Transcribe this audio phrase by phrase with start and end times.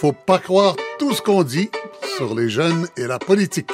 [0.00, 1.68] Faut pas croire tout ce qu'on dit
[2.16, 3.70] sur les jeunes et la politique.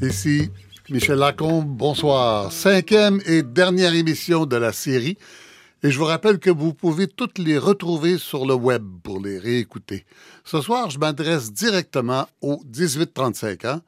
[0.00, 0.50] Ici
[0.88, 2.50] Michel Lacombe, bonsoir.
[2.50, 5.18] Cinquième et dernière émission de la série.
[5.84, 9.38] Et je vous rappelle que vous pouvez toutes les retrouver sur le web pour les
[9.38, 10.06] réécouter.
[10.42, 13.80] Ce soir, je m'adresse directement aux 18-35 ans,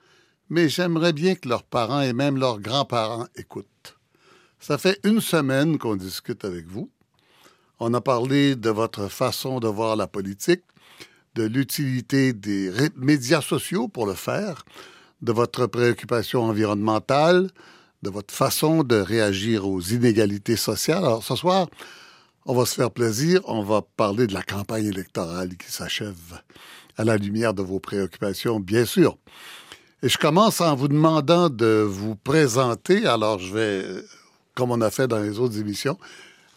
[0.50, 3.96] mais j'aimerais bien que leurs parents et même leurs grands-parents écoutent.
[4.60, 6.90] Ça fait une semaine qu'on discute avec vous.
[7.80, 10.64] On a parlé de votre façon de voir la politique,
[11.34, 14.66] de l'utilité des médias sociaux pour le faire,
[15.22, 17.48] de votre préoccupation environnementale,
[18.06, 21.04] de votre façon de réagir aux inégalités sociales.
[21.04, 21.66] Alors ce soir,
[22.44, 26.40] on va se faire plaisir, on va parler de la campagne électorale qui s'achève
[26.96, 29.18] à la lumière de vos préoccupations, bien sûr.
[30.04, 33.06] Et je commence en vous demandant de vous présenter.
[33.06, 33.84] Alors je vais,
[34.54, 35.98] comme on a fait dans les autres émissions,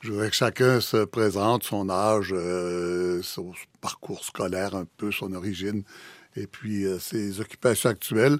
[0.01, 5.33] je voudrais que chacun se présente, son âge, euh, son parcours scolaire un peu, son
[5.33, 5.81] origine,
[6.35, 8.37] et puis euh, ses occupations actuelles.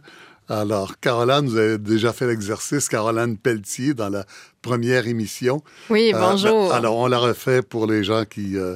[0.50, 4.26] Alors, Caroline, vous avez déjà fait l'exercice, Caroline Pelletier, dans la
[4.64, 5.62] première émission.
[5.92, 6.74] Oui, euh, bonjour.
[6.74, 8.58] alors, on l'a refait pour les gens qui...
[8.58, 8.76] Euh,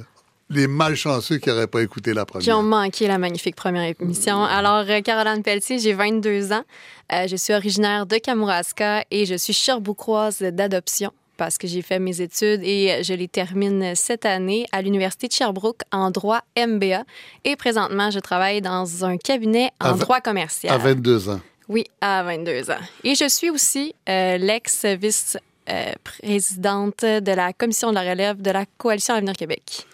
[0.49, 2.43] les malchanceux qui n'auraient pas écouté la première.
[2.43, 4.43] Qui ont manqué la magnifique première émission.
[4.43, 6.63] Alors, Caroline Pelletier, j'ai 22 ans.
[7.11, 12.21] je suis originaire de Kamouraska et je suis cherboucroise d'adoption parce que j'ai fait mes
[12.21, 17.03] études et je les termine cette année à l'Université de Sherbrooke en droit MBA.
[17.45, 20.71] Et présentement, je travaille dans un cabinet en droit commercial.
[20.71, 21.41] À 22 ans.
[21.69, 22.79] Oui, à 22 ans.
[23.03, 29.15] Et je suis aussi euh, l'ex-vice-présidente de la Commission de la relève de la Coalition
[29.15, 29.85] Avenir Québec.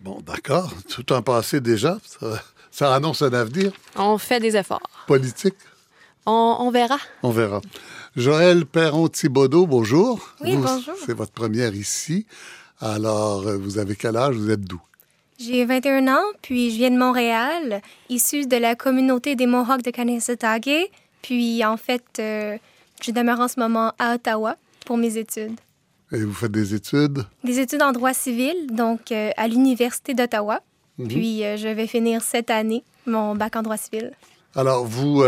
[0.00, 0.72] Bon, d'accord.
[0.88, 1.98] Tout un passé déjà.
[2.04, 3.72] Ça, ça annonce un avenir.
[3.96, 4.88] On fait des efforts.
[5.06, 5.56] Politique?
[6.26, 6.98] On, verra.
[7.22, 7.60] On verra.
[8.14, 10.34] Joël Perron-Thibaudot, bonjour.
[10.40, 10.94] Oui, bonjour.
[11.04, 12.26] C'est votre première ici.
[12.80, 14.36] Alors, euh, vous avez quel âge?
[14.36, 14.80] Vous êtes d'où?
[15.42, 17.80] J'ai 21 ans, puis je viens de Montréal,
[18.10, 20.90] issue de la communauté des Mohawks de Kanesatake.
[21.22, 22.58] Puis, en fait, euh,
[23.00, 25.58] je demeure en ce moment à Ottawa pour mes études.
[26.12, 27.24] Et vous faites des études?
[27.42, 30.60] Des études en droit civil, donc euh, à l'Université d'Ottawa.
[30.98, 31.08] Mhm.
[31.08, 34.12] Puis, je vais finir cette année mon bac en droit civil.
[34.54, 35.22] Alors, vous,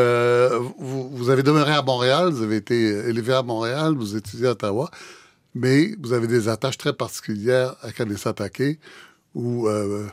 [0.79, 2.75] vous, vous, avez demeuré à Montréal, vous avez été
[3.09, 4.91] élevé à Montréal, vous étudiez à Ottawa,
[5.55, 8.79] mais vous avez des attaches très particulières à Kanesatake
[9.35, 10.07] où euh,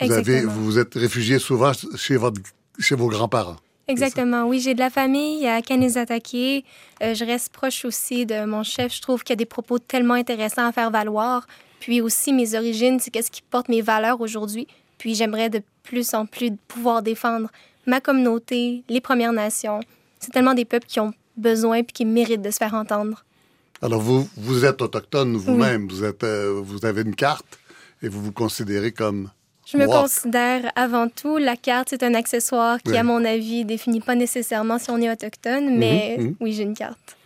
[0.00, 2.40] vous, avez, vous êtes réfugié souvent chez, votre,
[2.78, 3.56] chez vos grands-parents.
[3.86, 4.60] Exactement, oui.
[4.60, 6.64] J'ai de la famille à Kanesatake.
[7.02, 8.94] Euh, je reste proche aussi de mon chef.
[8.94, 11.46] Je trouve qu'il y a des propos tellement intéressants à faire valoir.
[11.80, 14.66] Puis aussi, mes origines, c'est qu'est-ce qui porte mes valeurs aujourd'hui.
[14.96, 17.50] Puis j'aimerais de plus en plus pouvoir défendre
[17.86, 19.80] ma communauté, les Premières Nations.
[20.18, 23.22] C'est tellement des peuples qui ont besoin puis qui méritent de se faire entendre.
[23.82, 25.88] Alors, vous, vous êtes autochtone vous-même.
[25.88, 27.58] Vous, êtes, euh, vous avez une carte
[28.02, 29.30] et vous vous considérez comme
[29.66, 34.00] je me considère avant tout, la carte, c'est un accessoire qui, à mon avis, définit
[34.00, 36.36] pas nécessairement si on est autochtone, mhm, mais mhm.
[36.40, 37.16] oui, j'ai une carte.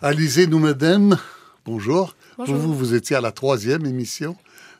[0.00, 1.18] Alizé Noumedem,
[1.66, 2.16] bonjour.
[2.38, 2.56] bonjour.
[2.56, 4.34] Vous, vous étiez à la troisième émission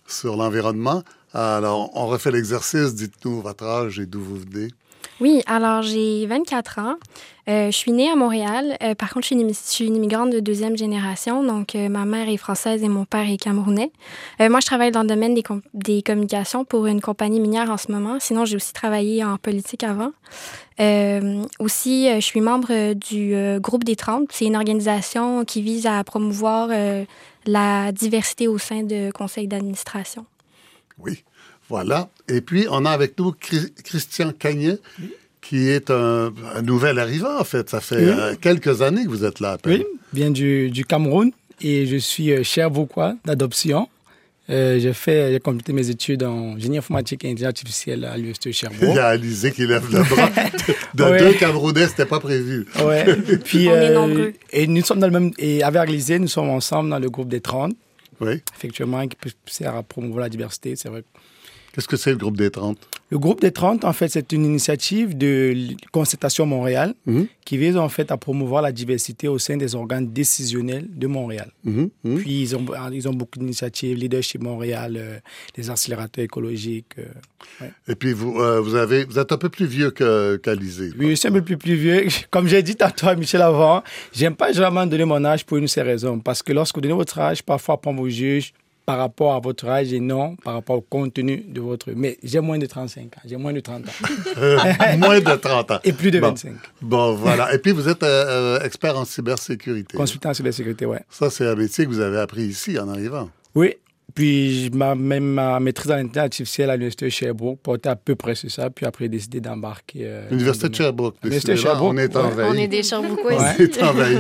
[0.07, 1.03] sur l'environnement.
[1.35, 2.95] Alors, on refait l'exercice.
[2.95, 4.69] Dites-nous votre âge et d'où vous venez.
[5.21, 6.97] Oui, alors j'ai 24 ans.
[7.49, 8.77] Euh, je suis née à Montréal.
[8.83, 11.43] Euh, par contre, je suis, une, immigrante de deuxième génération.
[11.43, 13.91] Donc, euh, ma mère est française et mon père est camerounais.
[14.39, 15.43] moi, je travaille dans le domaine des,
[15.73, 18.19] des, communications pour une compagnie minière en ce moment.
[18.21, 20.13] Sinon, j'ai aussi travaillé en politique avant.
[21.59, 24.29] aussi, je suis membre du groupe des 30.
[24.31, 26.69] C'est une organisation qui vise à promouvoir
[27.47, 30.27] la diversité au sein de conseils d'administration.
[30.99, 31.25] Oui.
[31.69, 32.09] Voilà.
[32.29, 33.35] Et puis, on a avec nous
[33.85, 34.79] Christian Cagnet,
[35.41, 36.33] qui est un,
[36.63, 37.71] nouvel arrivant, en fait.
[37.71, 39.53] Ça fait euh, quelques années que vous êtes là.
[39.53, 41.33] À Oui, bien du, du Cameroun.
[41.61, 43.89] Et je suis euh, cher Vauquois d'adoption.
[44.51, 48.49] Euh, j'ai fait, j'ai complété mes études en génie informatique et intelligence artificielle à l'Université
[48.49, 48.89] de Cherbourg.
[48.93, 50.31] Il y a Alizé qui lève le bras.
[50.95, 52.67] De deux Camerounais, c'était pas prévu.
[52.83, 53.05] Ouais.
[53.45, 54.33] Puis, On est nombreux.
[54.51, 57.29] Et nous sommes dans le même, et avec Alizé, nous sommes ensemble dans le groupe
[57.29, 57.75] des 30.
[58.21, 58.43] Oui.
[58.57, 59.17] Effectivement, qui
[59.47, 61.05] sert à promouvoir la diversité, c'est vrai.
[61.79, 62.77] Qu'est-ce que c'est le groupe des 30
[63.13, 65.55] Le groupe des 30, en fait, c'est une initiative de
[65.93, 67.29] Concertation Montréal mhm.
[67.45, 71.53] qui vise en fait à promouvoir la diversité au sein des organes décisionnels de Montréal.
[71.63, 72.19] Mhm, mhm.
[72.19, 75.19] Puis ils ont, ils ont beaucoup d'initiatives, Leadership Montréal, euh,
[75.57, 76.97] les accélérateurs écologiques.
[76.99, 80.91] Euh, Et puis vous, euh, vous, avez, vous êtes un peu plus vieux qu'Alizé.
[80.99, 82.09] oui, je suis un peu plus, plus vieux.
[82.33, 85.69] Comme j'ai dit tantôt à Michel avant, j'aime pas vraiment donner mon âge pour une
[85.69, 86.19] seule raison.
[86.19, 88.53] Parce que lorsque vous donnez votre âge, parfois, on vous juge
[88.89, 91.91] par rapport à votre âge et non par rapport au contenu de votre...
[91.95, 93.91] Mais j'ai moins de 35 ans, j'ai moins de 30 ans.
[94.97, 95.79] moins de 30 ans.
[95.85, 96.55] Et plus de 25.
[96.81, 97.53] Bon, voilà.
[97.53, 99.95] Et puis, vous êtes euh, euh, expert en cybersécurité.
[99.95, 100.97] Consultant en cybersécurité, oui.
[101.11, 103.29] Ça, c'est un métier que vous avez appris ici en arrivant.
[103.55, 103.75] Oui,
[104.19, 108.17] puis ma, même ma maîtrise en intelligence artificielle à l'Université de Sherbrooke portait à peu
[108.17, 108.69] près sur ça.
[108.69, 110.01] Puis après, décidé d'embarquer.
[110.03, 111.15] Euh, L'Université de Sherbrooke.
[111.23, 111.95] L'Université de Sherbrooke.
[111.95, 112.49] On est en veille.
[112.51, 114.19] On est des Sherbrookeois On est en veille.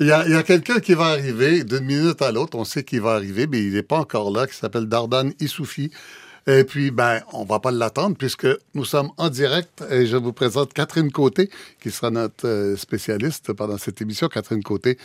[0.00, 2.58] Il y a, il y a quelqu'un qui va arriver d'une minute à l'autre.
[2.58, 5.90] On sait qu'il va arriver, mais il n'est pas encore là, qui s'appelle Dardan Issoufi.
[6.46, 10.32] Et puis, ben, on va pas l'attendre puisque nous sommes en direct et je vous
[10.32, 11.48] présente Catherine Côté,
[11.80, 14.26] qui sera notre euh, spécialiste pendant cette émission.
[14.28, 14.98] Catherine Côté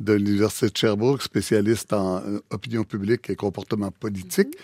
[0.00, 4.56] de l'Université de Sherbrooke, spécialiste en euh, opinion publique et comportement politique.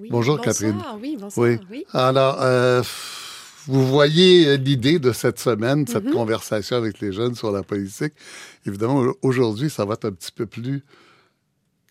[0.00, 0.82] Oui, Bonjour, bonsoir, Catherine.
[1.00, 1.48] Oui, bonsoir.
[1.48, 1.58] Oui.
[1.70, 1.84] Oui.
[1.92, 2.82] Alors, euh,
[3.66, 6.12] vous voyez l'idée de cette semaine, cette Mhm.
[6.12, 8.12] conversation avec les jeunes sur la politique.
[8.66, 10.82] Évidemment, aujourd'hui, ça va être un petit peu plus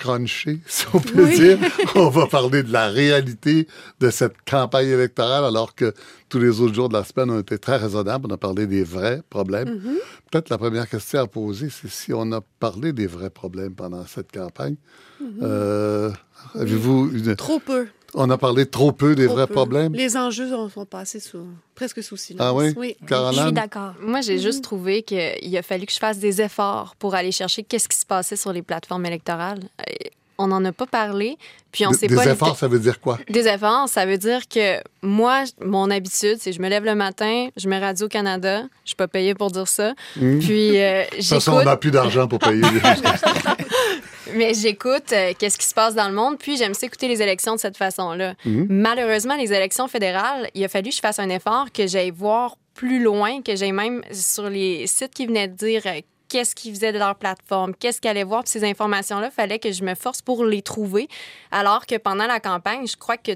[0.01, 1.35] crunché, si on peut Oui.
[1.35, 1.57] dire.
[1.95, 3.67] On va parler de la réalité
[3.99, 5.93] de cette campagne électorale, alors que
[6.29, 8.25] tous les autres jours de la semaine ont été très raisonnables.
[8.29, 9.69] On a parlé des vrais problèmes.
[9.69, 9.95] Mhm.
[10.31, 14.05] Peut-être la première question à poser, c'est si on a parlé des vrais problèmes pendant
[14.07, 14.75] cette campagne.
[15.21, 15.27] Mhm.
[15.43, 16.11] Euh,
[16.55, 17.35] Avez-vous une...
[17.35, 17.87] Trop peu.
[18.13, 19.53] On a parlé trop peu des trop vrais peu.
[19.53, 19.93] problèmes?
[19.93, 22.41] Les enjeux sont, passés sous, presque sous silence.
[22.45, 22.73] Ah oui?
[22.75, 22.95] Oui.
[23.01, 23.41] Je Caroline?
[23.43, 23.93] suis d'accord.
[24.01, 27.63] Moi, j'ai juste trouvé qu'il a fallu que je fasse des efforts pour aller chercher
[27.63, 29.59] qu'est-ce qui se passait sur les plateformes électorales.
[29.81, 29.93] Euh,
[30.37, 31.37] On n'en a pas parlé,
[31.71, 32.25] puis on Des- sait des pas...
[32.25, 33.19] les- efforts, ça veut dire quoi?
[33.29, 36.95] Des efforts, ça veut dire que moi, mon habitude, c'est que je me lève le
[36.95, 41.25] matin, je mets Radio-Canada, je suis pas payée pour dire ça, puis euh, De toute
[41.25, 42.63] façon, on n'a plus d'argent pour payer.
[44.33, 47.21] mais j'écoute euh, qu'est-ce qui se passe dans le monde, puis j'aime ça écouter les
[47.21, 48.35] élections de cette façon-là.
[48.45, 52.57] Malheureusement, les élections fédérales, il a fallu que je fasse un effort, que j'aille voir
[52.73, 56.73] plus loin, que j'aille même sur les sites qui venaient de dire euh, qu'est-ce qu'ils
[56.73, 58.43] faisaient de leur plateforme, qu'est-ce qu'ils allaient voir.
[58.43, 61.07] Puis ces informations-là, il fallait que je me force pour les trouver.
[61.51, 63.33] Alors que pendant la campagne, je crois que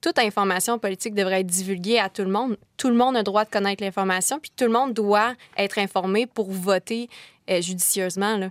[0.00, 2.56] toute information politique devrait être divulguée à tout le monde.
[2.76, 5.78] Tout le monde a le droit de connaître l'information, puis tout le monde doit être
[5.78, 7.10] informé pour voter
[7.50, 8.36] euh, judicieusement.
[8.36, 8.50] Là.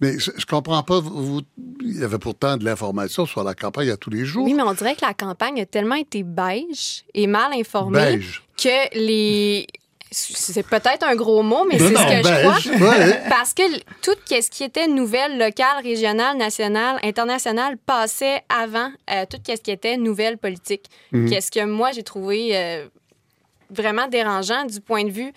[0.00, 1.00] Mais je, je comprends pas.
[1.00, 1.42] vous-
[1.82, 4.44] il y avait pourtant de l'information sur la campagne à tous les jours.
[4.44, 8.42] Oui, mais on dirait que la campagne a tellement été beige et mal informée Beige.
[8.56, 9.66] que les...
[10.10, 12.88] C'est peut-être un gros mot, mais c'est ce que je crois.
[12.96, 13.20] Ouais.
[13.28, 13.62] Parce que
[14.00, 19.70] tout ce qui était nouvelle, locale, régionale, nationale, internationale passait avant euh, tout ce qui
[19.70, 20.86] était nouvelle politique.
[21.12, 21.28] Mhm.
[21.28, 22.86] Qu'est-ce que moi, j'ai trouvé euh,
[23.70, 25.32] vraiment dérangeant du point de vue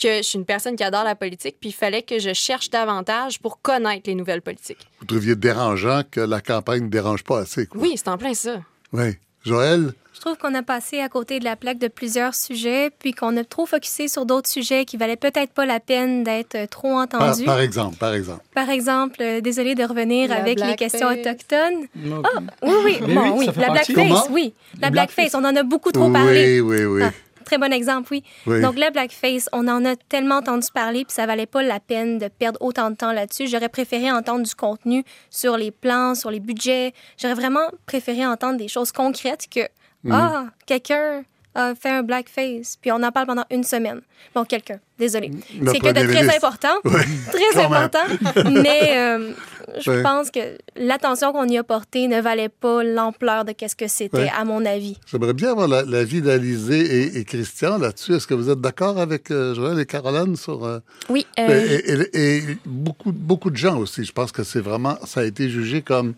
[0.00, 2.70] que je suis une personne qui adore la politique, puis il fallait que je cherche
[2.70, 4.86] davantage pour connaître les nouvelles politiques.
[5.00, 7.66] Vous trouviez dérangeant que la campagne ne dérange pas assez.
[7.66, 7.80] Quoi.
[7.80, 8.60] Oui, c'est en plein ça.
[8.92, 9.16] Oui.
[9.44, 9.92] Joël?
[10.14, 13.36] Je trouve qu'on a passé à côté de la plaque de plusieurs sujets, puis qu'on
[13.36, 16.92] a trop focusé sur d'autres sujets qui valaient peut-être pas la peine d'être euh, trop
[17.00, 17.44] entendus.
[17.44, 18.42] par exemple, par exemple.
[18.54, 21.86] Par exemple, euh, désolé de revenir La avec les questions autochtones.
[21.96, 22.22] Non,
[22.62, 24.54] Oui, oui, bon, oui, la blackface, oui.
[24.80, 25.34] La blackface.
[25.34, 26.60] on en a beaucoup trop parlé.
[26.60, 27.02] Oui, oui, oui.
[27.04, 27.10] Ah,
[27.52, 28.22] très bon exemple, oui.
[28.46, 28.62] Oui.
[28.62, 32.16] Donc, la blackface, on en a tellement entendu parler, puis ça valait pas la peine
[32.18, 33.46] de perdre autant de temps là-dessus.
[33.46, 36.92] J'aurais préféré entendre du contenu sur les plans, sur les budgets.
[37.20, 39.60] J'aurais vraiment préféré entendre des choses concrètes que,
[40.04, 40.12] Mhm.
[40.12, 44.00] ah, quelqu'un a fait un blackface, puis on en parle pendant une semaine.
[44.34, 45.30] Bon, quelqu'un, désolé.
[45.66, 46.74] C'est que de très important,
[47.32, 48.04] très important,
[48.50, 49.32] mais euh,
[49.80, 50.02] je Ouais.
[50.02, 50.40] pense que
[50.76, 54.32] l'attention qu'on y a portée ne valait pas l'ampleur de qu'est-ce que c'était, Ouais.
[54.36, 54.98] à mon avis.
[55.06, 58.14] J'aimerais bien avoir la- l'avis d'Alizé et, et Christian là-dessus.
[58.14, 60.64] Est-ce que vous êtes d'accord avec euh, Joël et Caroline sur...
[60.64, 60.78] euh,
[61.10, 64.04] Oui, euh, et, et- et beaucoup, beaucoup de gens aussi.
[64.04, 64.96] Je pense que c'est vraiment...
[65.04, 66.14] Ça a été jugé comme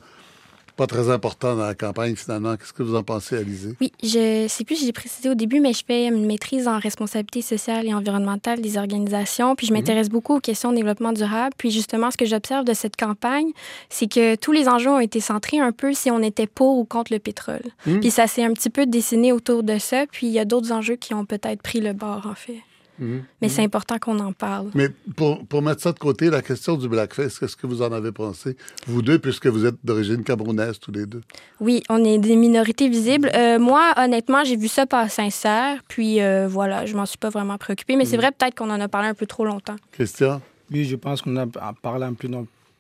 [0.77, 2.57] pas très important dans la campagne, finalement.
[2.57, 3.75] Qu'est-ce que vous en pensez, Alizé?
[3.81, 7.43] Oui, je sais plus, j'ai précisé au début, mais je fais une maîtrise en responsabilité
[7.43, 9.55] sociale et environnementale des organisations.
[9.55, 11.55] Puis je m'intéresse beaucoup aux questions de développement durable.
[11.57, 13.51] Puis justement, ce que j'observe de cette campagne,
[13.89, 16.85] c'est que tous les enjeux ont été centrés un peu si on était pour ou
[16.85, 17.63] contre le pétrole.
[17.85, 20.07] Puis ça s'est un petit peu dessiné autour de ça.
[20.11, 22.59] Puis il y a d'autres enjeux qui ont peut-être pris le bord, en fait.
[22.99, 24.71] Mais c'est important qu'on en parle.
[24.75, 27.93] Mais pour, pour mettre ça de côté, la question du blackface, qu'est-ce que vous en
[27.93, 28.57] avez pensé?
[28.87, 31.23] Vous deux, puisque vous êtes d'origine camerounaise, tous les deux?
[31.61, 33.31] Oui, on est des minorités visibles.
[33.35, 35.81] Euh, moi, honnêtement, j'ai vu ça pas sincère.
[35.89, 37.97] Puis euh, voilà, je m'en suis pas vraiment préoccupée.
[37.97, 39.77] Mais c'est vrai, peut-être qu'on en a parlé un peu trop longtemps.
[39.93, 40.41] Christian?
[40.71, 41.47] Oui, je pense qu'on a
[41.83, 42.29] parlé un peu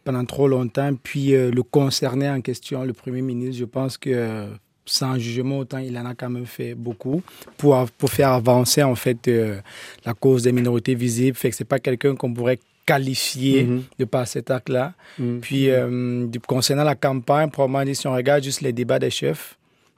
[0.04, 0.90] pendant trop longtemps.
[1.02, 4.46] Puis euh, le concerné en question, le Premier ministre, je pense que euh,
[4.86, 7.22] sans jugement, autant il en a quand même fait beaucoup
[7.56, 9.60] pour, pour faire avancer en fait euh,
[10.04, 11.36] la cause des minorités visibles.
[11.36, 13.82] Fait que c'est pas quelqu'un qu'on pourrait qualifier Mhm.
[13.98, 14.92] de par cet acte-là.
[15.18, 15.40] Mhm.
[15.40, 19.56] Puis euh, concernant la campagne, probablement si on regarde juste les débats des chefs,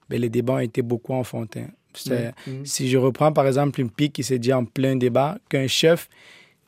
[0.09, 1.67] ben, les débats ont été beaucoup enfantins.
[1.95, 2.33] C'est-
[2.65, 6.09] Si je reprends par exemple une pique qui s'est dit en plein débat qu'un chef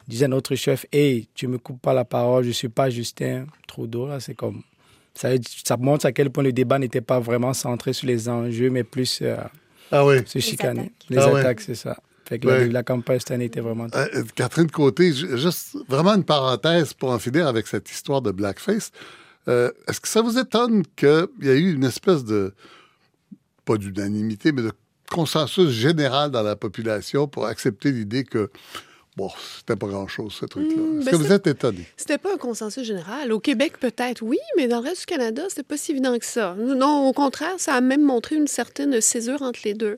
[0.09, 3.47] disait à notre chef Hey, tu me coupes pas la parole, je suis pas Justin
[3.69, 4.09] Trudeau.
[4.09, 4.63] Là, c'est comme.
[5.21, 5.29] Ça,
[5.65, 8.85] ça montre à quel point le débat n'était pas vraiment centré sur les enjeux, mais
[8.85, 9.37] plus euh,
[9.91, 10.17] ah oui.
[10.27, 10.93] se chicaner.
[11.11, 11.41] Les Ah ouais.
[11.41, 11.97] attaques, c'est ça.
[12.29, 12.67] Fait que Ouais.
[12.67, 13.87] la, la campagne cette année était vraiment...
[13.95, 18.31] Euh, Catherine Côté, ju- juste vraiment une parenthèse pour en finir avec cette histoire de
[18.33, 18.91] blackface.
[19.49, 22.53] Euh, Est-ce que ça vous étonne qu'il y a eu une espèce de,
[23.65, 24.73] pas d'unanimité, mais de
[25.11, 28.51] consensus général dans la population pour accepter l'idée que,
[29.19, 30.77] bon, c'était pas grand-chose, ce truc-là?
[30.77, 31.85] Hmm, Est-ce ben que vous êtes étonné?
[31.97, 33.33] C'était pas un consensus général.
[33.33, 36.25] Au Québec, peut-être, oui, mais dans le reste du Canada, c'était pas si évident que
[36.25, 36.55] ça.
[36.59, 39.97] Non, au contraire, ça a même montré une certaine césure entre les deux.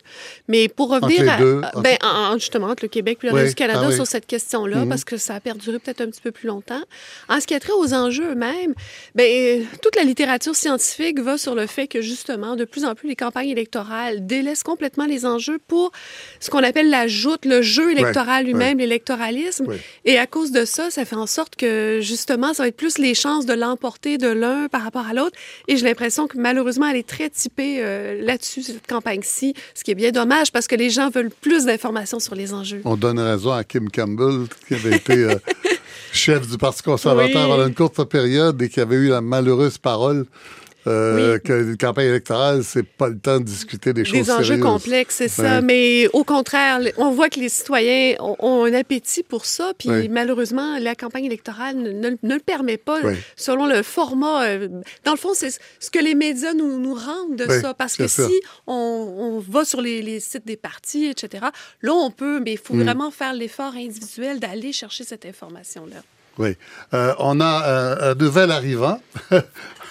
[0.48, 1.36] Mais pour revenir les à.
[1.38, 3.80] deux, à- ben, en- en- justement, entre le Québec et le Oui, reste du Canada
[3.84, 3.94] ah oui.
[3.94, 4.88] sur cette question-là, Mhm.
[4.88, 6.80] parce que ça a perduré peut-être un petit peu plus longtemps.
[7.28, 8.74] En ce qui a trait aux enjeux eux-mêmes,
[9.14, 13.08] ben, toute la littérature scientifique va sur le fait que, justement, de plus en plus,
[13.08, 15.92] les campagnes électorales délaissent complètement les enjeux pour
[16.40, 18.80] ce qu'on appelle la joute, le jeu électoral lui-même,
[19.66, 19.76] Oui.
[20.04, 22.98] Et à cause de ça, ça fait en sorte que justement, ça va être plus
[22.98, 25.36] les chances de l'emporter de l'un par rapport à l'autre.
[25.68, 29.90] Et j'ai l'impression que malheureusement, elle est très typée euh, là-dessus, cette campagne-ci, ce qui
[29.90, 32.82] est bien dommage parce que les gens veulent plus d'informations sur les enjeux.
[32.84, 35.34] On donne raison à Kim Campbell, qui avait été euh,
[36.12, 37.48] chef du Parti conservateur Oui.
[37.50, 40.26] pendant une courte période et qui avait eu la malheureuse parole
[40.86, 41.40] euh, Oui.
[41.42, 44.64] que une campagne électorale, c'est pas le temps de discuter des choses Des enjeux sérieuses.
[44.64, 45.56] complexes, c'est ça.
[45.56, 45.62] Ouais.
[45.62, 49.72] Mais au contraire, on voit que les citoyens ont, ont un appétit pour ça.
[49.78, 50.08] Puis Ouais.
[50.08, 53.18] malheureusement, la campagne électorale ne, ne- ne le permet pas Ouais.
[53.36, 54.44] selon le format.
[54.46, 54.68] euh,
[55.04, 57.74] Dans le fond, c'est ce que les médias nous, nous rendent de ça.
[57.74, 58.26] Parce que ça.
[58.26, 61.44] si on, on va sur les, les sites des partis, etc.,
[61.82, 62.82] là, on peut, mais il faut Mm.
[62.84, 65.96] vraiment faire l'effort individuel d'aller chercher cette information-là.
[66.38, 66.56] Oui.
[66.94, 69.00] Euh, on a euh, un nouvel arrivant,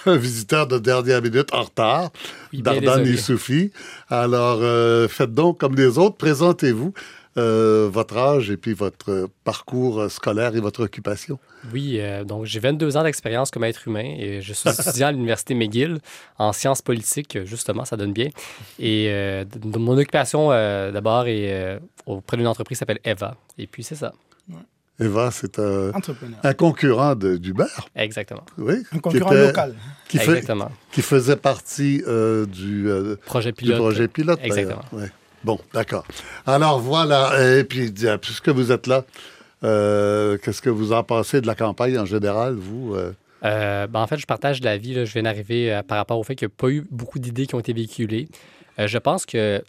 [0.06, 2.10] un visiteur de dernière minute en retard,
[2.52, 3.10] Oui, Dardan désolé.
[3.12, 3.72] Youssouffi.
[4.08, 6.92] Alors, euh, faites donc comme les autres, présentez-vous
[7.36, 11.38] euh, votre âge et puis votre parcours euh, scolaire et votre occupation.
[11.72, 15.12] Oui, euh, donc j'ai 22 ans d'expérience comme être humain et je suis étudiant à
[15.12, 15.98] l'Université McGill
[16.38, 18.30] en sciences politiques, justement, ça donne bien.
[18.80, 19.44] Et euh,
[19.76, 23.36] mon occupation, euh, d'abord, est euh, auprès d'une entreprise qui s'appelle Eva.
[23.58, 24.12] Et puis, c'est ça.
[25.00, 27.64] Eva, c'est un, concurrent de- d'Uber,
[27.96, 28.44] Exactement.
[28.58, 28.74] oui.
[28.92, 29.74] Un qui concurrent était- local.
[30.08, 30.70] Qui, fait- Exactement.
[30.92, 33.78] qui faisait partie euh, du, euh, Projet du pilote.
[33.78, 34.40] projet pilote.
[34.42, 34.82] Exactement.
[34.92, 35.10] Ouais.
[35.44, 36.04] Bon, d'accord.
[36.46, 39.04] Alors voilà, et puis puisque vous êtes là,
[39.64, 42.94] euh, qu'est-ce que vous en pensez de la campagne en général, vous?
[43.42, 44.94] ben, en fait, je partage l'avis.
[44.94, 45.04] là.
[45.06, 47.46] Je viens d'arriver euh, par rapport au fait qu'il n'y a pas eu beaucoup d'idées
[47.46, 48.28] qui ont été véhiculées.
[48.78, 49.62] Euh, je pense que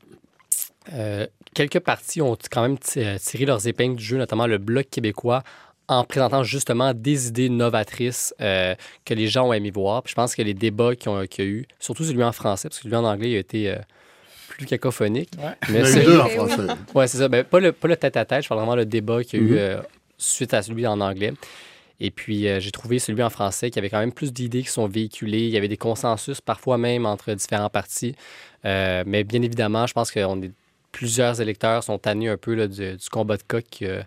[0.93, 4.89] euh, quelques partis ont quand même euh, tiré leurs épingles du jeu, notamment le Bloc
[4.89, 5.43] québécois,
[5.87, 10.03] en présentant justement des idées novatrices euh, que les gens ont aimé voir.
[10.03, 12.77] Puis je pense que les débats qu'il y, a eu, surtout celui en français, parce
[12.77, 13.75] que celui en anglais il a été euh,
[14.49, 15.31] plus cacophonique.
[15.37, 15.53] Ouais.
[15.69, 16.67] Il y en a eu deux en français.
[16.95, 17.27] Oui, c'est ça.
[17.27, 19.53] Ben, pas, le, pas le tête-à-tête, je parle vraiment le débat qu'il y a Mhm.
[19.53, 19.81] eu euh,
[20.17, 21.33] suite à celui en anglais.
[21.99, 24.69] Et puis, euh, j'ai trouvé celui en français qui avait quand même plus d'idées qui
[24.69, 25.41] sont véhiculées.
[25.45, 28.15] Il y avait des consensus, parfois même, entre différents partis.
[28.65, 30.51] Euh, mais bien évidemment, je pense que on est,
[30.91, 34.03] plusieurs électeurs sont tannés un peu là, du, du combat de coq euh,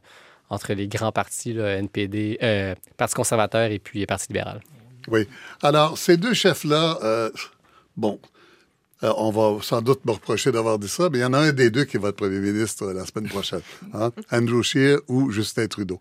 [0.51, 4.61] entre les grands partis, là, NPD, euh, Parti conservateur et puis Parti libéral.
[5.09, 5.29] Oui.
[5.63, 7.31] Alors, ces deux chefs-là, euh,
[7.97, 8.21] bon,
[9.03, 11.53] on va sans doute me reprocher d'avoir dit ça, mais il y en a un
[11.53, 13.61] des deux qui va être premier ministre la semaine prochaine.
[13.95, 16.01] hein, Andrew Scheer ou Justin Trudeau.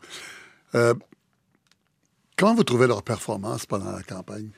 [0.72, 4.50] Comment vous trouvez leur performance pendant la campagne?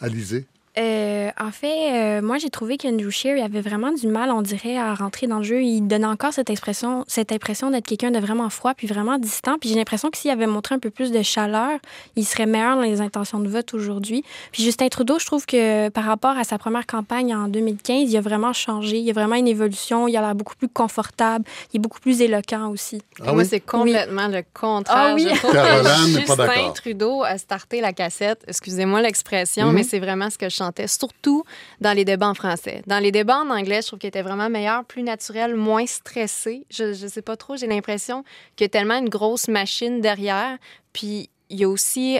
[0.00, 0.46] Alizé?
[0.78, 4.76] Euh, en fait, euh, moi, j'ai trouvé qu'Andrew Scheer avait vraiment du mal, on dirait,
[4.76, 5.62] à rentrer dans le jeu.
[5.62, 9.58] Il donnait encore cette expression, cette impression d'être quelqu'un de vraiment froid puis vraiment distant.
[9.58, 11.78] Puis j'ai l'impression que s'il avait montré un peu plus de chaleur,
[12.14, 14.22] il serait meilleur dans les intentions de vote aujourd'hui.
[14.52, 18.16] Puis Justin Trudeau, je trouve que par rapport à sa première campagne en 2015, il
[18.16, 18.98] a vraiment changé.
[18.98, 20.06] Il y a vraiment une évolution.
[20.06, 21.44] Il a l'air beaucoup plus confortable.
[21.72, 23.02] Il est beaucoup plus éloquent aussi.
[23.20, 23.46] Ah Moi, oui?
[23.50, 24.96] c'est complètement le contraire.
[24.96, 25.26] Ah oui?
[25.28, 26.54] Je trouve Caroline que n'est pas d'accord.
[26.54, 28.42] Justin Trudeau a starté la cassette.
[28.46, 29.74] Excusez-moi l'expression, Mhm.
[29.74, 30.56] mais c'est vraiment ce que je
[30.86, 31.44] surtout
[31.80, 32.82] dans les débats en français.
[32.86, 36.64] Dans les débats en anglais, je trouve qu'il était vraiment meilleur, plus naturel, moins stressé.
[36.70, 38.24] Je, je sais pas trop, j'ai l'impression
[38.56, 40.58] qu'il y a tellement une grosse machine derrière.
[40.92, 42.18] Puis il y a aussi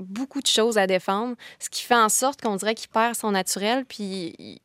[0.00, 3.30] beaucoup de choses à défendre, ce qui fait en sorte qu'on dirait qu'il perd son
[3.30, 3.84] naturel.
[3.84, 4.60] Puis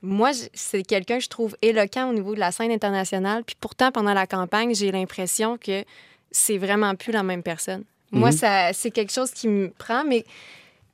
[0.00, 3.44] moi, c'est quelqu'un que je trouve éloquent au niveau de la scène internationale.
[3.44, 5.84] Puis pourtant, pendant la campagne, j'ai l'impression que
[6.30, 7.84] c'est vraiment plus la même personne.
[8.10, 8.36] Moi, Mhm.
[8.36, 10.24] ça, c'est quelque chose qui me prend, mais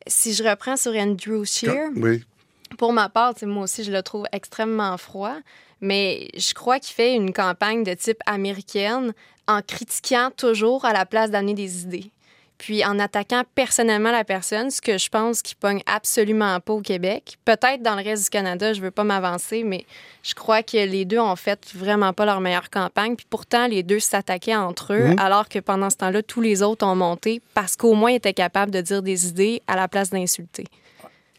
[0.06, 1.44] si je reprends sur Andrew
[1.96, 2.24] Oui.
[2.78, 5.36] pour ma part, moi aussi, je le trouve extrêmement froid,
[5.80, 9.12] mais je crois qu'il fait une campagne de type américaine
[9.46, 12.10] en critiquant toujours à la place d'amener des idées.
[12.58, 16.80] Puis en attaquant personnellement la personne, ce que je pense qui pogne absolument pas au
[16.80, 17.38] Québec.
[17.44, 19.86] Peut-être dans le reste du Canada, je veux pas m'avancer, mais
[20.24, 23.14] je crois que les deux ont fait vraiment pas leur meilleure campagne.
[23.16, 25.18] Puis pourtant, les deux s'attaquaient entre eux, Mhm.
[25.20, 28.34] alors que pendant ce temps-là, tous les autres ont monté parce qu'au moins ils étaient
[28.34, 30.64] capables de dire des idées à la place d'insulter.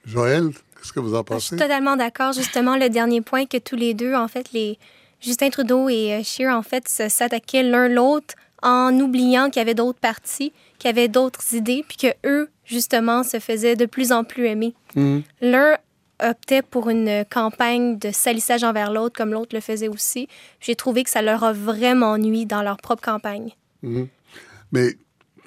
[0.06, 1.48] Joël, qu'est-ce que vous en Je pensez?
[1.48, 2.34] suis totalement d'accord.
[2.34, 4.80] Justement, le dernier point que tous les deux, en fait, les
[5.22, 9.74] Justin Trudeau et euh, Scheer, en fait, s'attaquaient l'un l'autre en oubliant qu'il y avait
[9.74, 14.12] d'autres partis, qu'il y avait d'autres idées, puis que eux, justement, se faisaient de plus
[14.12, 14.74] en plus aimer.
[14.96, 15.24] Mhm.
[15.42, 15.78] L'un
[16.22, 20.28] optait pour une campagne de salissage envers l'autre, comme l'autre le faisait aussi.
[20.60, 23.52] J'ai trouvé que ça leur a vraiment nui dans leur propre campagne.
[23.84, 24.08] Mhm.
[24.72, 24.96] Mais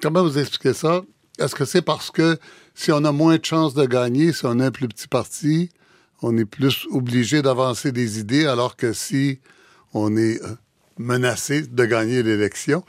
[0.01, 1.01] comment vous expliquez ça?
[1.39, 2.37] Est-ce que c'est parce que
[2.75, 5.69] si on a moins de chances de gagner, si on a un plus petit parti,
[6.21, 9.39] on est plus obligé d'avancer des idées, alors que si
[9.93, 10.55] on est euh,
[11.03, 12.83] menacé de gagner l'élection,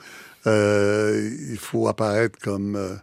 [0.47, 2.94] euh, il faut apparaître comme euh,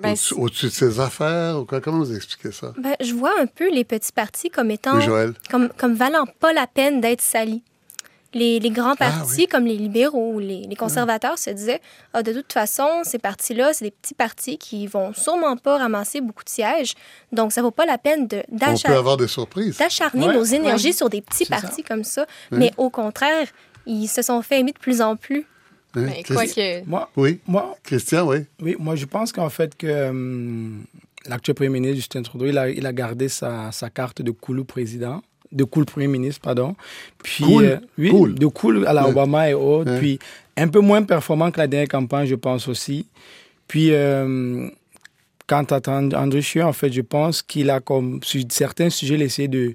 [0.00, 1.58] Ben, au-dessus de ses affaires?
[1.60, 1.80] Ou quoi?
[1.80, 2.72] Comment vous expliquez ça?
[2.78, 4.96] Ben, je vois un peu les petits partis comme étant...
[4.96, 5.34] Oui, Joël.
[5.50, 7.62] comme, comme valant pas la peine d'être salis.
[8.36, 9.46] Les, les grands Ah, partis, oui.
[9.46, 11.80] comme les libéraux ou les, les conservateurs, se disaient
[12.14, 16.20] ah, de toute façon, ces partis-là, c'est des petits partis qui vont sûrement pas ramasser
[16.20, 16.94] beaucoup de sièges.
[17.30, 20.34] Donc, ça vaut pas la peine de- d'acharner Ouais.
[20.34, 20.92] nos énergies Ouais.
[20.92, 21.60] sur des petits ça.
[21.60, 22.26] partis comme ça.
[22.50, 23.46] Mais au contraire,
[23.86, 25.44] ils se sont fait aimer de plus en plus.
[25.96, 26.06] Hein?
[26.06, 26.84] Mais quoi Christ- que...
[26.86, 28.38] Moi, Oui, moi, Christian, oui.
[28.60, 30.84] oui, moi, je pense qu'en fait, que hum,
[31.26, 34.64] l'actuel Premier ministre Justin Trudeau, il a, il a gardé sa, sa carte de cool
[34.64, 35.22] président,
[35.52, 36.74] de cool Premier ministre, pardon.
[37.22, 37.64] Puis, Cool?
[37.64, 38.34] euh, oui, Cool.
[38.34, 39.10] de cool à la Ouais.
[39.10, 39.92] Obama et autres.
[39.92, 39.98] Ouais.
[39.98, 40.18] Puis,
[40.56, 43.06] un peu moins performant que la dernière campagne, je pense aussi.
[43.68, 44.68] Puis, euh,
[45.46, 49.18] quant à And- André Scheer, en fait, je pense qu'il a, comme, sur certains sujets,
[49.20, 49.74] essayé de,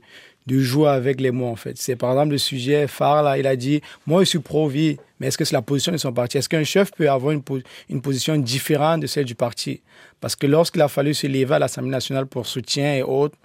[0.50, 1.78] de jouer avec les mots, en fait.
[1.78, 5.28] C'est par exemple le sujet phare, là, il a dit Moi, je suis pro-vie, mais
[5.28, 6.38] est-ce que c'est la position de son parti?
[6.38, 9.82] Est-ce qu'un chef peut avoir une, po- une position différente de celle du parti?
[10.20, 13.36] Parce que lorsqu'il a fallu se lever à l'Assemblée nationale pour soutien et autres,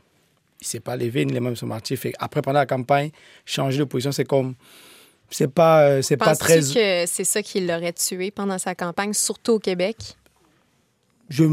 [0.61, 1.97] il ne s'est pas levé, ni les mêmes son parti.
[1.97, 3.11] Fait après, pendant la campagne,
[3.45, 4.55] changer de position, c'est comme.
[5.31, 6.61] C'est pas, euh, c'est pas très.
[6.61, 9.97] que c'est ça qui l'aurait tué pendant sa campagne, surtout au Québec?
[11.29, 11.45] Je,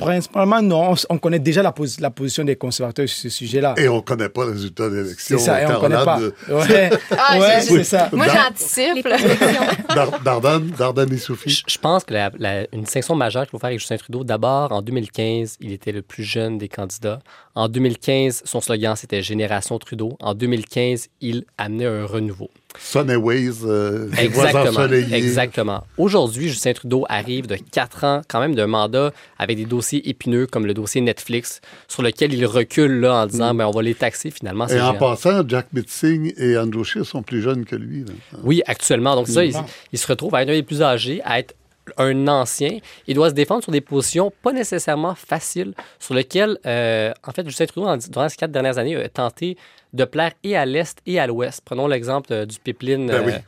[0.00, 0.94] principalement, non.
[1.08, 3.74] On, connaît déjà la, la position des conservateurs sur ce sujet-là.
[3.78, 5.38] Et on ne connaît pas le résultat de l'élection.
[5.38, 6.18] C'est ça, et on ne connaît pas.
[6.20, 8.08] de- Ouais, Ah, ouais, c'est ça.
[8.12, 8.94] Moi, j'anticipe.
[8.94, 9.16] Les là.
[9.18, 9.62] projections.
[9.94, 11.50] Dar- Dardanne, Dardanne et Sophie.
[11.50, 14.24] Je je pense que la, la- une distinction majeure qu'il faut faire avec Justin Trudeau,
[14.24, 17.20] d'abord, en 2015, il était le plus jeune des candidats.
[17.54, 20.16] En 2015, son slogan, c'était Génération Trudeau.
[20.20, 22.50] En 2015, il amenait un renouveau.
[22.78, 24.86] Sunnyways, euh, Exactement.
[25.12, 25.84] Exactement.
[25.98, 30.46] Aujourd'hui, Justin Trudeau arrive de quatre ans, quand même, d'un mandat avec des dossiers épineux
[30.46, 33.94] comme le dossier Netflix, sur lequel il recule là, en disant ben, on va les
[33.94, 34.66] taxer finalement.
[34.68, 34.94] Et en géant.
[34.94, 38.00] passant, Jack Mitzing et Andrew Scheer sont plus jeunes que lui.
[38.04, 38.12] là.
[38.42, 39.14] Oui, actuellement.
[39.14, 39.66] Donc, ça, il, Ah.
[39.92, 41.54] il se retrouve à être un des plus âgés, à être
[41.96, 42.78] un ancien.
[43.08, 47.44] Il doit se défendre sur des positions pas nécessairement faciles, sur lesquelles, euh, en fait,
[47.46, 49.56] Justin Trudeau, en- durant ces quatre dernières années, a tenté
[49.92, 51.62] de plaire et à l'Est et à l'Ouest.
[51.64, 53.32] Prenons l'exemple euh, du pipeline Ben oui.
[53.32, 53.38] euh,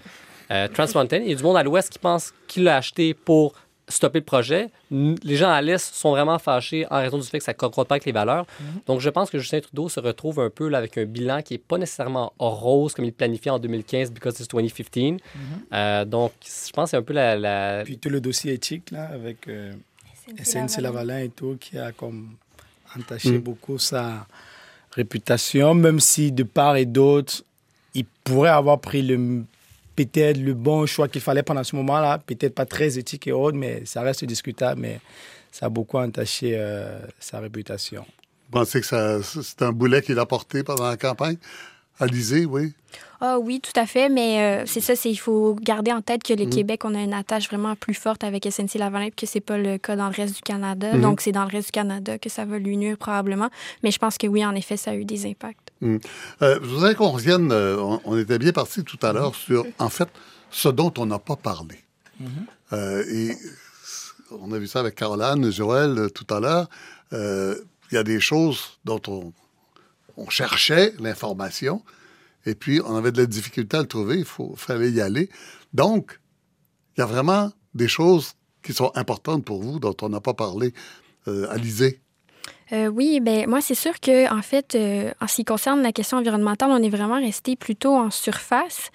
[0.50, 1.18] euh, Trans Mountain.
[1.18, 3.54] Il y a du monde à l'Ouest qui pense qu'il l'a acheté pour
[3.88, 4.68] stopper le projet.
[4.90, 7.88] Les gens à l'Est sont vraiment fâchés en raison du fait que ça ne concorde
[7.88, 8.46] pas avec les valeurs.
[8.86, 11.54] Donc, je pense que Justin Trudeau se retrouve un peu là, avec un bilan qui
[11.54, 15.18] n'est pas nécessairement rose comme il planifiait en 2015 because it's 2015.
[15.72, 17.36] Euh, donc, je pense que c'est un peu la...
[17.36, 19.72] la- Puis tout le dossier éthique, là, avec euh,
[20.42, 22.30] SNC Lavalin et tout, qui a comme
[22.96, 23.38] entaché Mm.
[23.40, 24.26] beaucoup sa
[24.92, 27.44] réputation, même si de part et d'autre,
[27.94, 29.44] il pourrait avoir pris le
[29.94, 33.56] peut-être le bon choix qu'il fallait pendant ce moment-là, peut-être pas très éthique et autre,
[33.56, 35.00] mais ça reste discutable, mais
[35.50, 38.06] ça a beaucoup entaché euh, sa réputation.
[38.50, 38.86] Vous pensez que
[39.22, 41.36] c'est un boulet qu'il a porté pendant la campagne?
[42.02, 42.72] Alizé, oui.
[43.24, 46.24] Ah oui, tout à fait, mais euh, c'est ça, c'est il faut garder en tête
[46.24, 46.50] que le Mhm.
[46.50, 49.78] Québec, on a une attache vraiment plus forte avec SNC Lavalin, que c'est pas le
[49.78, 50.92] cas dans le reste du Canada.
[50.94, 51.02] Mhm.
[51.02, 53.48] Donc c'est dans le reste du Canada que ça va lui nuire probablement.
[53.84, 55.70] Mais je pense que oui, en effet, ça a eu des impacts.
[55.82, 55.98] Euh,
[56.40, 59.88] je voudrais qu'on revienne, euh, on, on était bien parti tout à l'heure sur, en
[59.88, 60.08] fait,
[60.50, 61.76] ce dont on n'a pas parlé.
[62.72, 63.36] Euh, et
[64.32, 66.68] on a vu ça avec Caroline, Joël, tout à l'heure.
[67.12, 67.54] Euh,
[67.90, 69.32] Il y a des choses dont on,
[70.16, 71.82] on cherchait l'information,
[72.46, 75.28] et puis on avait de la difficulté à le trouver, il faut, fallait y aller.
[75.72, 76.20] Donc,
[76.96, 80.34] il y a vraiment des choses qui sont importantes pour vous, dont on n'a pas
[80.34, 80.72] parlé.
[81.28, 82.00] Euh, Alizé.
[82.72, 85.92] Euh, oui, ben moi c'est sûr que en fait, euh, en ce qui concerne la
[85.92, 88.90] question environnementale, on est vraiment resté plutôt en surface.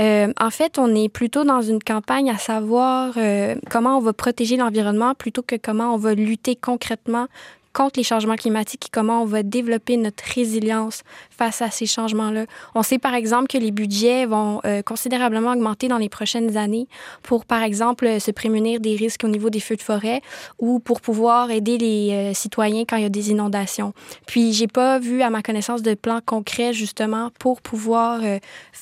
[0.00, 4.12] Euh, en fait, on est plutôt dans une campagne à savoir euh, comment on va
[4.12, 7.28] protéger l'environnement plutôt que comment on va lutter concrètement
[7.72, 12.46] contre les changements climatiques et comment on va développer notre résilience face à ces changements-là.
[12.74, 16.88] On sait par exemple que les budgets vont euh, considérablement augmenter dans les prochaines années
[17.22, 20.20] pour, par exemple, euh, se prémunir des risques au niveau des feux de forêt
[20.58, 23.94] ou pour pouvoir aider les euh, citoyens quand il y a des inondations.
[24.26, 28.20] Puis, j'ai pas vu, à ma connaissance, de plan concret justement pour pouvoir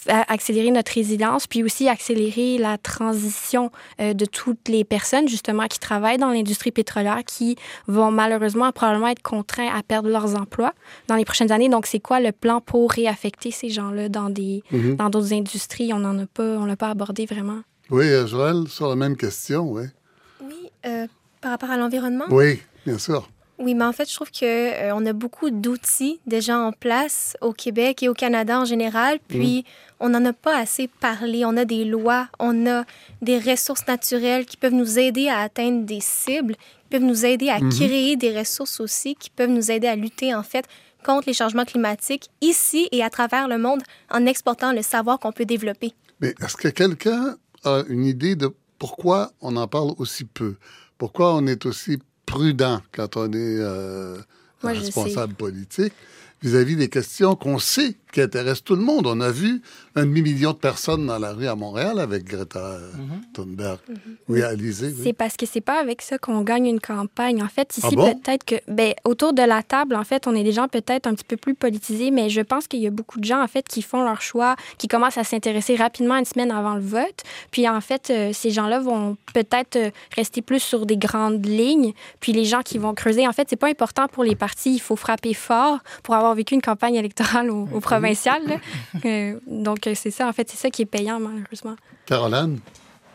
[0.07, 6.19] accélérer notre résilience, puis aussi accélérer la transition de toutes les personnes justement qui travaillent
[6.19, 10.73] dans l'industrie pétrolière qui vont malheureusement probablement être contraints à perdre leurs emplois
[11.09, 11.69] dans les prochaines années.
[11.69, 14.95] Donc, c'est quoi le plan pour réaffecter ces gens-là dans des mhm.
[14.95, 15.93] dans d'autres industries?
[15.93, 17.61] On n'en a pas, on l'a pas abordé vraiment.
[17.91, 19.83] Oui, Joël, sur la même question, oui.
[20.45, 21.07] Oui, euh,
[21.41, 22.27] par rapport à l'environnement?
[22.31, 23.29] Oui, bien sûr.
[23.59, 27.37] Oui, mais en fait, je trouve qu'on euh, on a beaucoup d'outils déjà en place
[27.41, 29.63] au Québec et au Canada en général, puis mhm.
[30.01, 31.45] on n'en a pas assez parlé.
[31.45, 32.85] On a des lois, on a
[33.21, 36.55] des ressources naturelles qui peuvent nous aider à atteindre des cibles
[36.89, 37.71] peuvent nous aider à mhm.
[37.71, 40.67] créer des ressources aussi, qui peuvent nous aider à lutter, en fait,
[41.05, 45.33] contre les changements climatiques ici et à travers le monde en exportant le savoir qu'on
[45.33, 45.93] peut développer.
[46.21, 50.57] Mais est-ce que quelqu'un a une idée de pourquoi on en parle aussi peu?
[50.99, 54.19] Pourquoi on est aussi prudent quand on est euh,
[54.63, 55.93] responsable politique
[56.43, 59.07] vis-à-vis des questions qu'on sait qui intéressent tout le monde?
[59.07, 59.61] On a vu
[59.95, 63.21] un demi-million de personnes dans la rue à Montréal avec Greta mhm.
[63.33, 63.79] Thunberg.
[63.89, 63.97] Mhm.
[64.29, 64.95] Oui, Alizé.
[65.03, 67.43] C'est parce que c'est pas avec ça qu'on gagne une campagne.
[67.43, 70.45] En fait, ici, ah peut-être que, ben, autour de la table, en fait, on est
[70.45, 73.19] des gens peut-être un petit peu plus politisés, mais je pense qu'il y a beaucoup
[73.19, 76.51] de gens, en fait, qui font leur choix, qui commencent à s'intéresser rapidement une semaine
[76.51, 77.23] avant le vote.
[77.51, 81.93] Puis, en fait, euh, ces gens-là vont peut-être euh, rester plus sur des grandes lignes.
[82.21, 84.75] Puis, les gens qui vont creuser, en fait, c'est pas important pour les partis.
[84.75, 88.43] Il faut frapper fort pour avoir vécu une campagne électorale au, au provincial.
[89.05, 91.77] Euh, donc, c'est ça, en fait, c'est ça qui est payant, malheureusement.
[92.07, 92.59] Caroline?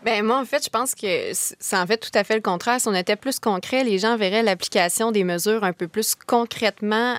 [0.03, 2.79] Ben moi, en fait, je pense que c'est en fait tout à fait le contraire.
[2.79, 7.15] Si on était plus concret, les gens verraient l'application des mesures un peu plus concrètement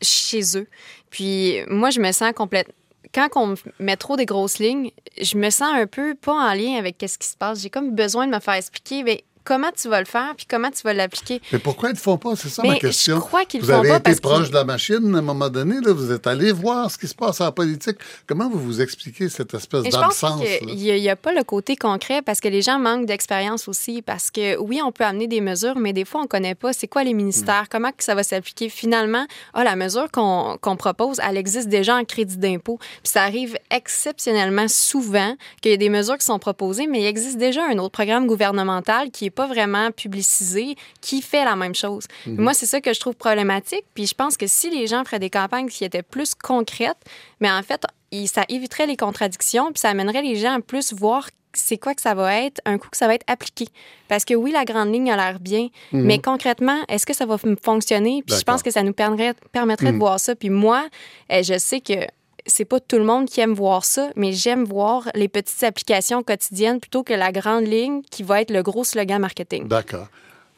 [0.00, 0.66] chez eux.
[1.10, 2.74] Puis moi, je me sens complètement
[3.14, 6.76] quand on met trop des grosses lignes, je me sens un peu pas en lien
[6.76, 7.60] avec ce qui se passe.
[7.60, 9.02] J'ai comme besoin de me faire expliquer.
[9.02, 11.40] Mais comment tu vas le faire puis comment tu vas l'appliquer.
[11.52, 12.36] Mais pourquoi ils ne font pas?
[12.36, 13.16] C'est ça ma question.
[13.16, 15.76] Je crois qu'ils vous font avez été proche de la machine à un moment donné,
[15.80, 17.96] là, vous êtes allé voir ce qui se passe en politique.
[18.26, 20.42] Comment vous vous expliquez cette espèce d'absence?
[20.62, 24.02] Il n'y a, pas le côté concret parce que les gens manquent d'expérience aussi.
[24.02, 26.72] Parce que oui, on peut amener des mesures, mais des fois, on ne connaît pas
[26.72, 28.68] c'est quoi les ministères, comment que ça va s'appliquer.
[28.68, 32.78] Finalement, ah, la mesure qu'on propose, elle existe déjà en crédit d'impôt.
[33.02, 37.06] Puis ça arrive exceptionnellement souvent qu'il y a des mesures qui sont proposées, mais il
[37.06, 41.74] existe déjà un autre programme gouvernemental qui est pas vraiment publicisé qui fait la même
[41.74, 42.06] chose.
[42.26, 42.40] Mhm.
[42.40, 43.84] Moi, c'est ça que je trouve problématique.
[43.94, 46.98] Puis je pense que si les gens feraient des campagnes qui étaient plus concrètes,
[47.40, 47.82] mais en fait,
[48.26, 52.00] ça éviterait les contradictions, puis ça amènerait les gens à plus voir c'est quoi que
[52.00, 53.68] ça va être un coup que ça va être appliqué.
[54.08, 56.02] Parce que oui, la grande ligne a l'air bien, mhm.
[56.02, 58.22] mais concrètement, est-ce que ça va fonctionner?
[58.26, 59.98] Puis je pense que ça nous permettrait, permettrait de mhm.
[59.98, 60.34] voir ça.
[60.34, 60.86] Puis moi,
[61.28, 62.06] eh, je sais que
[62.46, 66.22] c'est pas tout le monde qui aime voir ça, mais j'aime voir les petites applications
[66.22, 69.68] quotidiennes plutôt que la grande ligne qui va être le gros slogan marketing.
[69.68, 70.08] D'accord.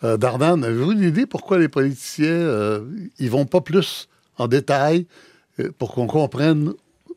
[0.03, 2.85] Euh, Dardan, avez-vous une idée pourquoi les politiciens, euh,
[3.18, 5.07] ils vont pas plus en détail
[5.61, 6.75] euh, pour qu'on comprenne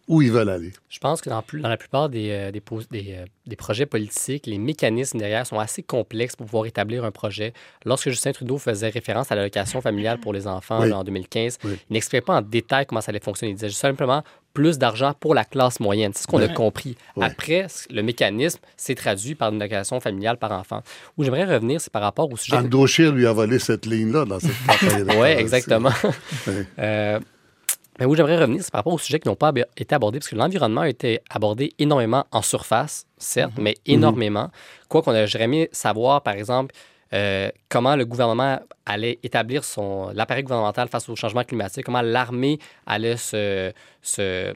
[0.08, 0.72] où ils veulent aller?
[0.90, 4.58] Je pense que dans, dans la plupart des, euh, des, des, des, projets politiques, les
[4.58, 7.54] mécanismes derrière sont assez complexes pour pouvoir établir un projet.
[7.86, 12.22] Lorsque Justin Trudeau faisait référence à l'allocation familiale pour les enfants en 2015, il n'expliquait
[12.22, 13.52] pas en détail comment ça allait fonctionner.
[13.52, 14.24] Il disait simplement
[14.58, 16.14] plus d'argent pour la classe moyenne.
[16.16, 16.98] C'est ce qu'on a compris.
[17.22, 20.82] Après, le mécanisme s'est traduit par une allocation familiale par enfant.
[21.16, 22.58] Où j'aimerais revenir, c'est par rapport au sujet...
[22.58, 22.68] Anne
[23.14, 25.06] lui a volé cette ligne-là dans cette campagne.
[25.16, 25.92] oui, exactement.
[26.80, 27.20] euh,
[28.00, 30.30] mais où j'aimerais revenir, c'est par rapport aux sujets qui n'ont pas été abordés, parce
[30.30, 33.64] que l'environnement a été abordé énormément en surface, certes, mhm.
[33.64, 33.94] mais mhm.
[33.94, 34.50] énormément.
[34.90, 36.74] Quoi qu'on aurait aimé savoir, par exemple,
[37.14, 42.60] euh, comment le gouvernement allait établir son l'appareil gouvernemental face au changement climatique, comment l'armée
[42.86, 44.54] allait se, se,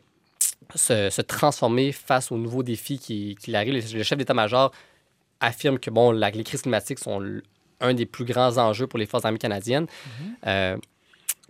[0.76, 3.96] se, transformer face aux nouveaux défis qui, qui arrivent.
[3.96, 4.72] Le, chef d'état-major
[5.40, 7.42] affirme que bon, les crises climatiques sont
[7.80, 9.88] un des plus grands enjeux pour les forces armées canadiennes.
[10.20, 10.36] Mhm.
[10.48, 10.78] Euh,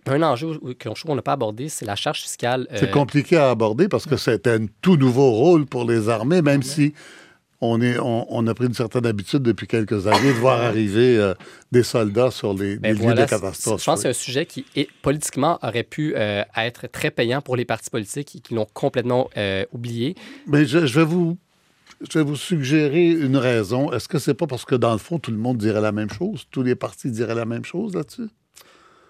[0.06, 0.58] un enjeu
[1.06, 2.66] qu'on n'a pas abordé, c'est la charge fiscale.
[2.74, 6.42] C'est euh, compliqué à aborder parce que c'est un tout nouveau rôle pour les armées,
[6.42, 6.92] même si
[7.62, 11.32] on, est, on, a pris une certaine habitude depuis quelques années de voir arriver euh,
[11.70, 13.80] des soldats sur les, ben lieux de catastrophe.
[13.80, 17.40] Je pense que c'est un sujet qui, est, politiquement, aurait pu euh, être très payant
[17.40, 19.30] pour les partis politiques et qui l'ont complètement
[19.72, 20.16] oublié.
[20.48, 21.38] Mais je, vais vous
[22.10, 23.92] je vais vous suggérer une raison.
[23.92, 26.10] Est-ce que c'est pas parce que, dans le fond, tout le monde dirait la même
[26.10, 26.46] chose?
[26.50, 28.28] Tous les partis diraient la même chose là-dessus?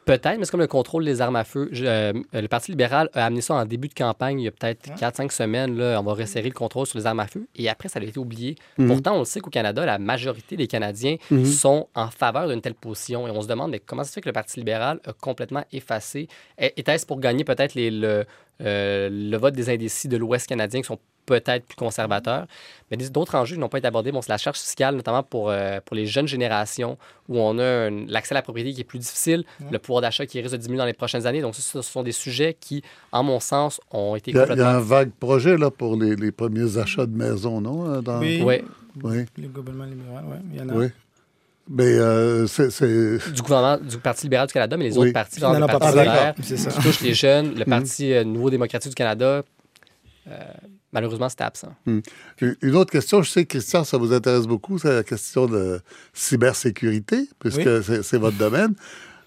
[0.04, 1.70] Peut-être, mais c'est comme le contrôle des armes à feu.
[1.72, 4.90] Euh, le Parti libéral a amené ça en début de campagne, il y a peut-être
[4.96, 5.76] 4-5 semaines.
[5.76, 7.46] Là, on va resserrer le contrôle sur les armes à feu.
[7.54, 8.56] Et après, ça a été oublié.
[8.78, 8.88] Mhm.
[8.88, 11.44] Pourtant, on sait qu'au Canada, la majorité des Canadiens mhm.
[11.44, 13.28] sont en faveur d'une telle position.
[13.28, 15.64] Et on se demande mais comment ça se fait que le Parti libéral a complètement
[15.72, 16.28] effacé?
[16.58, 18.24] Était-ce pour gagner peut-être le,
[18.60, 22.46] euh, le vote des indécis de l'Ouest canadien qui sont peut-être plus conservateurs.
[22.90, 24.12] Mais d'autres enjeux n'ont pas été abordés.
[24.12, 27.88] Bon, c'est la charge fiscale, notamment pour, euh, pour les jeunes générations, où on a
[27.90, 30.78] l'accès à la propriété qui est plus difficile, le pouvoir d'achat qui risque de diminuer
[30.78, 31.40] dans les prochaines années.
[31.40, 34.30] Donc, ce, sont des sujets qui, en mon sens, ont été.
[34.30, 38.02] Il y a un vague projet là, pour les, les premiers achats de maisons, non?
[38.02, 38.18] Dans...
[38.20, 38.42] Oui.
[39.02, 39.24] oui.
[39.38, 40.36] Le gouvernement libéral, oui.
[40.52, 40.74] Il y en a.
[40.74, 40.86] Oui.
[41.70, 43.32] Mais euh, c'est.
[43.32, 46.34] Du gouvernement, du Parti libéral du Canada, mais les autres partis, genre le Parti vert,
[46.34, 47.70] qui touchent les jeunes, le mm.
[47.70, 49.42] Parti Nouveau démocratique du Canada,
[50.92, 51.74] Malheureusement, c'était absent.
[51.86, 52.00] Hmm.
[52.60, 55.80] Une autre question, je sais, Christian, ça vous intéresse beaucoup, c'est la question de
[56.12, 58.74] cybersécurité, puisque c'est votre domaine.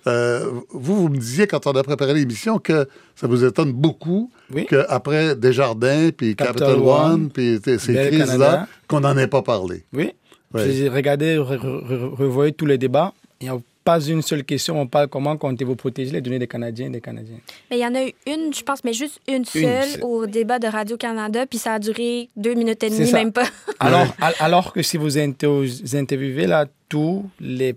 [0.08, 4.32] Euh, vous, vous me disiez, quand on a préparé l'émission, que ça vous étonne beaucoup
[4.70, 9.84] qu'après Desjardins, puis Capital, One, puis ces crises-là, qu'on n'en ait pas parlé.
[9.94, 10.12] Oui.
[10.54, 13.14] J'ai regardé, revoyé tous les débats.
[13.42, 14.82] Il y a pas une seule question.
[14.82, 17.38] On parle comment comptez-vous protéger les données des Canadiens et des Canadiens?
[17.70, 20.58] Mais il y en a eu une, je pense, mais juste une seule au débat
[20.58, 23.46] de Radio-Canada, puis ça a duré deux minutes et demie, même pas.
[23.80, 24.08] alors,
[24.40, 27.76] alors que si vous interviewez là tous les,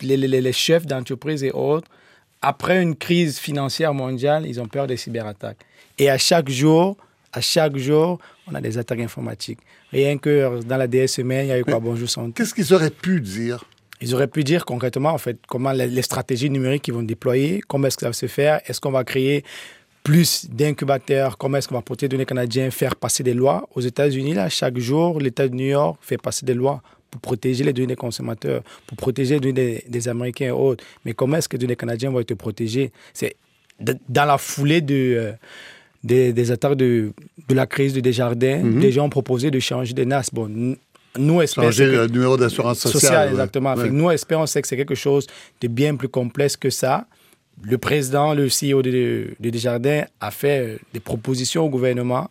[0.00, 1.88] les, les, chefs d'entreprise et autres,
[2.40, 5.58] après une crise financière mondiale, ils ont peur des cyberattaques.
[5.98, 6.96] Et à chaque jour,
[7.34, 8.18] à chaque jour,
[8.50, 9.60] on a des attaques informatiques.
[9.92, 11.80] Rien que dans la DSM, il y a eu quoi?
[11.80, 12.32] Bonjour Santé.
[12.36, 13.62] Qu'est-ce qu'ils auraient pu dire?
[14.00, 17.86] Ils auraient pu dire concrètement, en fait, comment les, stratégies numériques qu'ils vont déployer, comment
[17.86, 19.44] est-ce que ça va se faire, est-ce qu'on va créer
[20.02, 23.68] plus d'incubateurs, comment est-ce qu'on va protéger les données canadiennes, faire passer des lois.
[23.74, 27.64] Aux États-Unis, là, chaque jour, l'État de New York fait passer des lois pour protéger
[27.64, 30.84] les données des consommateurs, pour protéger les données des, Américains et autres.
[31.04, 32.92] Mais comment est-ce que les données canadiennes vont être protégées?
[33.12, 33.36] C'est
[33.80, 35.32] dans la foulée de, euh,
[36.04, 37.12] des, attaques de,
[37.48, 40.30] de la crise de Desjardins, mm des gens ont proposé de changer des NAS.
[40.32, 40.76] Bon,
[41.18, 41.68] nous espérons.
[41.68, 43.30] Changer le numéro d'assurance sociale.
[43.30, 43.74] exactement.
[43.76, 45.26] Nous espérons que c'est quelque chose
[45.60, 47.06] de bien plus complexe que ça.
[47.62, 52.30] Le président, le CEO de, de Desjardins a fait euh, des propositions au gouvernement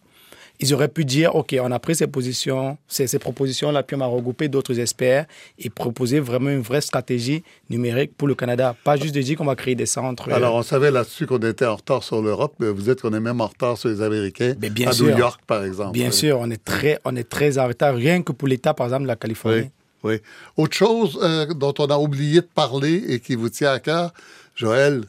[0.61, 4.01] ils auraient pu dire, OK, on a pris ces positions, ces, ces propositions-là, puis on
[4.01, 5.25] a regroupé d'autres experts
[5.57, 8.75] et proposer vraiment une vraie stratégie numérique pour le Canada.
[8.83, 10.29] Pas juste de dire qu'on va créer des centres.
[10.29, 13.13] Euh, Alors, on savait là-dessus qu'on était en retard sur l'Europe, mais vous êtes qu'on
[13.13, 15.93] est même en retard sur les Américains, mais bien à New York, par exemple.
[15.93, 18.87] Bien sûr, on est, très, on est très en retard, rien que pour l'État, par
[18.87, 19.69] exemple, de la Californie.
[20.03, 20.15] Oui.
[20.15, 20.19] oui.
[20.57, 24.13] Autre chose euh, dont on a oublié de parler et qui vous tient à cœur,
[24.55, 25.05] Joël,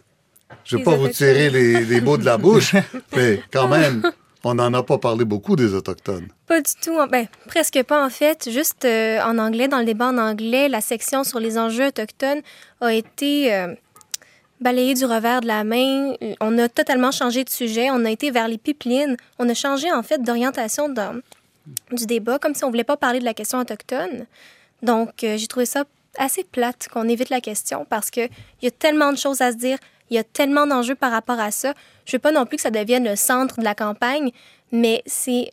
[0.64, 2.74] je ne vais pas vous tirer les, les mots de la bouche,
[3.16, 4.02] mais quand même,
[4.44, 6.28] on n'en a pas parlé beaucoup des Autochtones.
[6.46, 6.96] Pas du tout.
[7.10, 8.50] Ben, presque pas, en fait.
[8.50, 12.40] Juste euh, en anglais, dans le débat en anglais, la section sur les enjeux autochtones
[12.80, 13.74] a été euh,
[14.60, 16.14] balayée du revers de la main.
[16.40, 17.90] On a totalement changé de sujet.
[17.90, 19.16] On a été vers les pipelines.
[19.38, 20.88] On a changé, en fait, d'orientation
[21.92, 24.26] du débat, comme si on voulait pas parler de la question autochtone.
[24.82, 25.84] Donc, euh, j'ai trouvé ça
[26.16, 28.30] assez plate qu'on évite la question parce qu'il
[28.62, 29.78] y a tellement de choses à se dire
[30.10, 31.72] il y a tellement d'enjeux par rapport à ça.
[32.04, 34.32] Je veux pas non plus que ça devienne le centre de la campagne,
[34.72, 35.52] mais c'est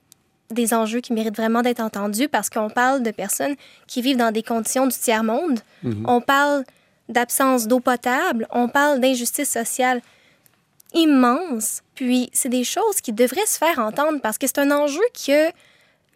[0.50, 4.32] des enjeux qui méritent vraiment d'être entendus parce qu'on parle de personnes qui vivent dans
[4.32, 5.60] des conditions du tiers-monde.
[5.84, 6.06] Mhm.
[6.08, 6.64] On parle
[7.10, 10.02] d'absence d'eau potable, on parle d'injustice sociale
[10.94, 11.82] immense.
[11.96, 15.52] Puis c'est des choses qui devraient se faire entendre parce que c'est un enjeu que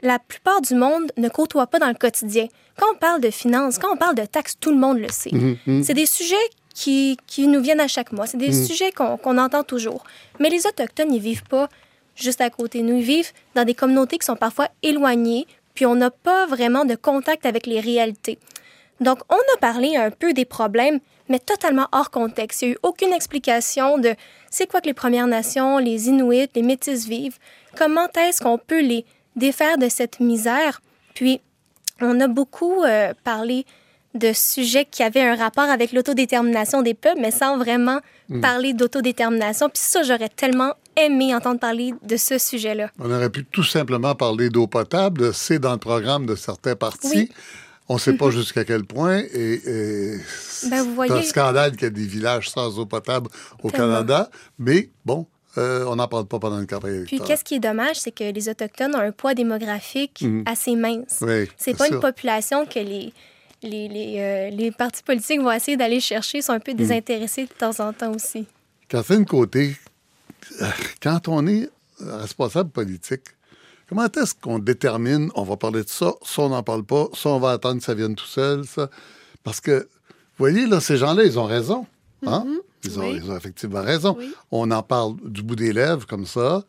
[0.02, 2.48] la plupart du monde ne côtoie pas dans le quotidien.
[2.78, 5.32] Quand on parle de finances, quand on parle de taxes, tout le monde le sait.
[5.32, 5.84] Mhm, mhm.
[5.84, 6.36] C'est des sujets
[6.74, 8.28] qui, qui nous viennent à chaque mois.
[8.28, 8.66] C'est des mm.
[8.66, 10.04] sujets qu'on entend toujours.
[10.40, 11.70] Mais les Autochtones, ils vivent pas
[12.16, 12.82] juste à côté.
[12.82, 16.86] Nous, ils vivent dans des communautés qui sont parfois éloignées, puis on n'a pas vraiment
[16.86, 18.38] de contact avec les réalités.
[19.00, 22.62] Donc, on a parlé un peu des problèmes, mais totalement hors contexte.
[22.62, 24.14] Il n'y a eu aucune explication de
[24.52, 27.40] c'est quoi que les Premières Nations, les Inuits, les Métis vivent,
[27.76, 29.06] comment est-ce qu'on peut les
[29.36, 30.82] défaire de cette misère?
[31.16, 31.42] Puis,
[32.00, 33.66] on a beaucoup euh, parlé
[34.14, 38.42] de sujets qui avaient un rapport avec l'autodétermination des peuples, mais sans vraiment hmm.
[38.42, 39.70] parler d'autodétermination.
[39.70, 42.90] Puis ça, j'aurais tellement aimé entendre parler de ce sujet-là.
[43.00, 45.34] On aurait pu tout simplement parler d'eau potable.
[45.34, 47.30] C'est dans le programme de certains partis.
[47.88, 49.20] On ne sait pas jusqu'à quel point.
[49.34, 49.62] Et,
[50.70, 53.30] ben, c'est un scandale qu'il y a des villages sans eau potable
[53.64, 54.30] au Canada.
[54.60, 55.26] Mais bon,
[55.58, 58.24] euh, on n'en parle pas pendant une campagne Puis qu'est-ce qui est dommage, c'est que
[58.24, 60.44] les Autochtones ont un poids démographique hmm.
[60.46, 61.18] assez mince.
[61.22, 63.14] Oui, c'est pas une population que les
[63.64, 66.78] les, les, euh, les partis politiques vont essayer d'aller chercher, sont un peu hmm.
[66.78, 68.46] désintéressés de temps en temps aussi.
[68.88, 69.76] Catherine Côté,
[70.62, 70.66] euh,
[71.02, 71.70] quand on est
[72.00, 73.24] responsable politique,
[73.88, 77.30] comment est-ce qu'on détermine, on va parler de ça, ça on n'en parle pas, ça
[77.30, 78.90] on va attendre que ça vienne tout seul, ça?
[79.44, 81.86] Parce que, vous voyez, là, ces gens-là, ils ont raison.
[82.26, 82.46] Hein?
[82.46, 82.60] Mm-hmm.
[82.84, 84.18] Ils ont, ils ont effectivement raison.
[84.50, 86.64] On en parle du bout des lèvres, comme ça,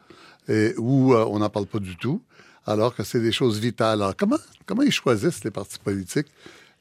[0.49, 2.23] et, ou on n'en parle pas du tout,
[2.67, 4.03] alors que c'est des choses vitales.
[4.03, 6.29] Alors, comment, comment ils choisissent, les partis politiques,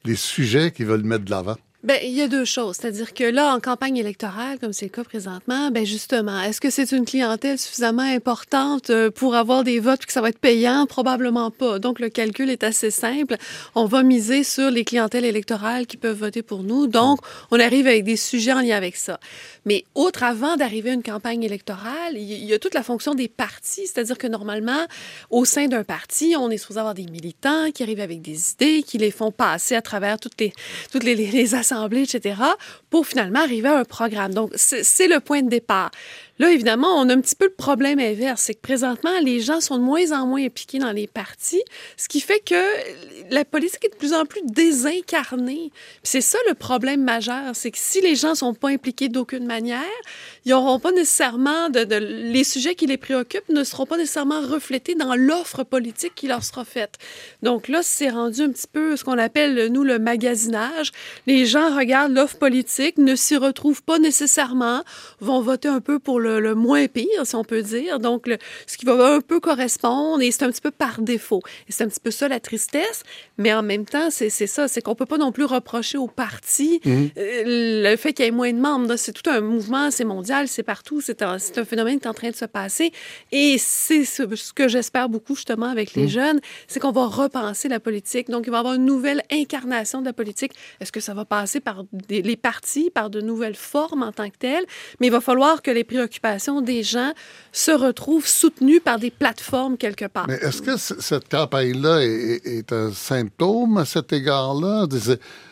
[0.04, 1.56] les sujets qu'ils veulent mettre de l'avant?
[1.84, 2.76] Bien, il y a deux choses.
[2.76, 6.70] C'est-à-dire que là, en campagne électorale, comme c'est le cas présentement, ben justement, est-ce que
[6.70, 10.86] c'est une clientèle suffisamment importante euh, pour avoir des votes que ça va être payant?
[10.86, 11.80] Probablement pas.
[11.80, 13.34] Donc, le calcul est assez simple.
[13.74, 16.86] On va miser sur les clientèles électorales qui peuvent voter pour nous.
[16.86, 17.18] Donc,
[17.50, 19.18] on arrive avec des sujets en lien avec ça.
[19.64, 23.26] Mais outre, avant d'arriver à une campagne électorale, il y a toute la fonction des
[23.26, 23.88] partis.
[23.88, 24.86] C'est-à-dire que normalement,
[25.30, 28.84] au sein d'un parti, on est supposé avoir des militants qui arrivent avec des idées,
[28.84, 30.52] qui les font passer à travers toutes les,
[30.92, 31.71] toutes les, les assemblées
[32.02, 32.40] etc.,
[32.90, 34.34] pour finalement arriver à un programme.
[34.34, 35.90] Donc, c'est le point de départ.
[36.42, 39.60] Là, évidemment, on a un petit peu le problème inverse, c'est que présentement, les gens
[39.60, 41.62] sont de moins en moins impliqués dans les partis,
[41.96, 42.56] ce qui fait que
[43.30, 45.70] la politique est de plus en plus désincarnée.
[46.02, 49.84] C'est ça le problème majeur, c'est que si les gens sont pas impliqués d'aucune manière,
[50.44, 55.14] ils n'auront pas nécessairement les sujets qui les préoccupent ne seront pas nécessairement reflétés dans
[55.14, 56.98] l'offre politique qui leur sera faite.
[57.44, 60.90] Donc là, c'est rendu un petit peu ce qu'on appelle nous le magasinage.
[61.28, 64.82] Les gens regardent l'offre politique, ne s'y retrouvent pas nécessairement,
[65.20, 67.98] vont voter un peu pour le, moins pire, si on peut dire.
[67.98, 68.28] Donc,
[68.66, 71.42] ce qui va un peu correspondre, et c'est un petit peu par défaut.
[71.68, 73.02] Et c'est un petit peu ça la tristesse,
[73.38, 76.80] mais en même temps, c'est ça, c'est qu'on peut pas non plus reprocher au parti
[76.84, 77.10] mhm.
[77.16, 78.96] euh, le fait qu'il y ait moins de membres.
[78.96, 82.14] C'est tout un mouvement, c'est mondial, c'est partout, c'est un, un, phénomène qui est en
[82.14, 82.92] train de se passer.
[83.30, 86.08] Et c'est ce, que j'espère beaucoup justement avec les mhm.
[86.08, 88.28] jeunes, c'est qu'on va repenser la politique.
[88.30, 90.52] Donc, il va y avoir une nouvelle incarnation de la politique.
[90.80, 94.36] Est-ce que ça va passer par les partis, par de nouvelles formes en tant que
[94.38, 94.64] telles?
[95.00, 96.11] Mais il va falloir que les préoccupations
[96.64, 97.12] des gens
[97.52, 100.26] se retrouvent soutenus par des plateformes quelque part.
[100.28, 104.86] Mais est-ce que cette campagne-là est, un symptôme à cet égard-là?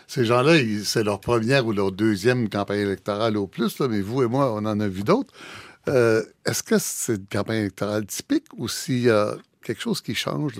[0.07, 4.27] Ces gens-là, c'est leur première ou leur deuxième campagne électorale au plus, mais vous et
[4.27, 5.33] moi, on en a vu d'autres.
[5.88, 10.14] Euh, est-ce que c'est une campagne électorale typique ou s'il y a quelque chose qui
[10.14, 10.53] change?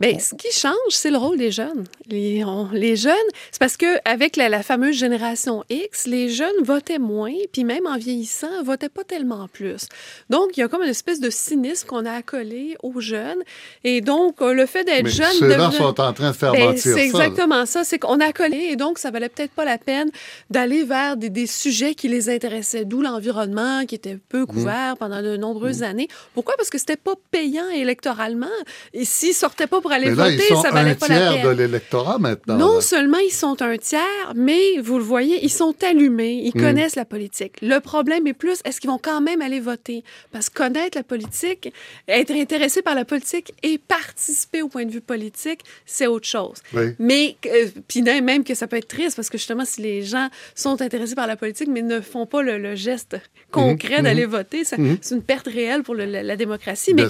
[0.00, 1.84] Bien, ce qui change, c'est le rôle des jeunes.
[2.06, 3.14] Les, les jeunes,
[3.50, 7.84] c'est parce que avec la, la, fameuse génération X, les jeunes votaient moins, puis même
[7.86, 9.88] en vieillissant, votaient pas tellement plus.
[10.30, 13.42] Donc, il y a comme une espèce de cynisme qu'on a accolé aux jeunes.
[13.82, 15.32] Et donc, le fait d'être jeune...
[15.32, 17.82] Ceux-là sont en train de faire ben, C'est exactement ça.
[17.82, 20.10] C'est qu'on a accolé, et donc, ça valait peut-être pas la peine
[20.48, 24.46] d'aller vers des, des, sujets qui les intéressaient, d'où l'environnement, qui était peu mmh.
[24.46, 25.84] couvert pendant de nombreuses mmh.
[25.84, 26.08] années.
[26.34, 26.54] Pourquoi?
[26.56, 28.46] Parce que c'était pas payant électoralement.
[28.94, 31.32] Et s'ils sortaient pas pour aller voter, ça valait pas la peine.
[31.32, 32.56] tiers de l'électorat maintenant.
[32.56, 36.60] Non seulement ils sont un tiers, mais vous le voyez, ils sont allumés, ils hmm.
[36.60, 37.54] connaissent la politique.
[37.62, 40.04] Le problème est plus, est-ce qu'ils vont quand même aller voter?
[40.32, 41.72] Parce que connaître la politique,
[42.08, 46.58] être intéressé par la politique et participer au point de vue politique, c'est autre chose.
[46.98, 50.28] Mais, euh, puis même que ça peut être triste, parce que justement, si les gens
[50.54, 53.16] sont intéressés par la politique, mais ne font pas le, geste
[53.50, 54.04] concret hmm.
[54.04, 54.30] d'aller hmm.
[54.30, 56.92] voter, c'est une perte réelle pour la, démocratie.
[56.94, 57.06] Mais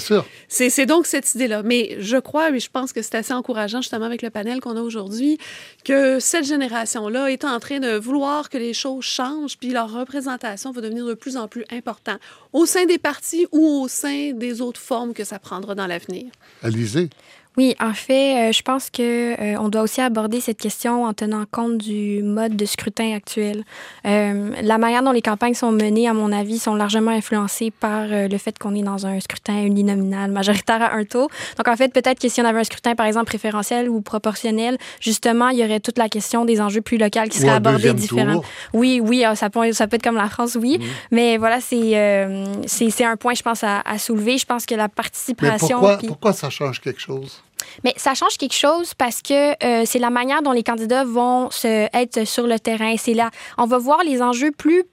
[0.48, 1.62] c'est donc cette idée-là.
[1.64, 4.61] Mais je crois, mais je je pense que c'est assez encourageant, justement, avec le panel
[4.61, 5.38] qu'on a aujourd'hui,
[5.85, 10.70] que cette génération-là est en train de vouloir que les choses changent, puis leur représentation
[10.70, 12.20] va devenir de plus en plus importante
[12.52, 16.26] au sein des partis ou au sein des autres formes que ça prendra dans l'avenir.
[16.62, 17.09] Alizé.
[17.58, 21.12] Oui, en fait, euh, je pense que euh, on doit aussi aborder cette question en
[21.12, 23.64] tenant compte du mode de scrutin actuel.
[24.06, 28.06] Euh, la manière dont les campagnes sont menées, à mon avis, sont largement influencées par
[28.06, 31.30] le fait qu'on est dans un scrutin uninominal majoritaire à un tour.
[31.56, 34.78] Donc, en fait, peut-être que si on avait un scrutin, par exemple, préférentiel ou proportionnel,
[35.00, 38.44] justement, il y aurait toute la question des enjeux plus locaux qui seraient abordés différemment.
[38.72, 40.78] Oui, oui, ah, ça peut, ça peut être comme la France, oui.
[41.10, 42.28] Mais voilà, c'est
[42.68, 44.38] c'est un point, je pense, à, soulever.
[44.38, 45.80] Je pense que la participation.
[45.80, 47.42] pourquoi, pourquoi ça change quelque chose?
[47.85, 51.50] Mais ça change quelque chose parce que euh, c'est la manière dont les candidats vont
[51.50, 52.94] se, être sur le terrain.
[52.98, 54.85] C'est là, on va voir les enjeux plus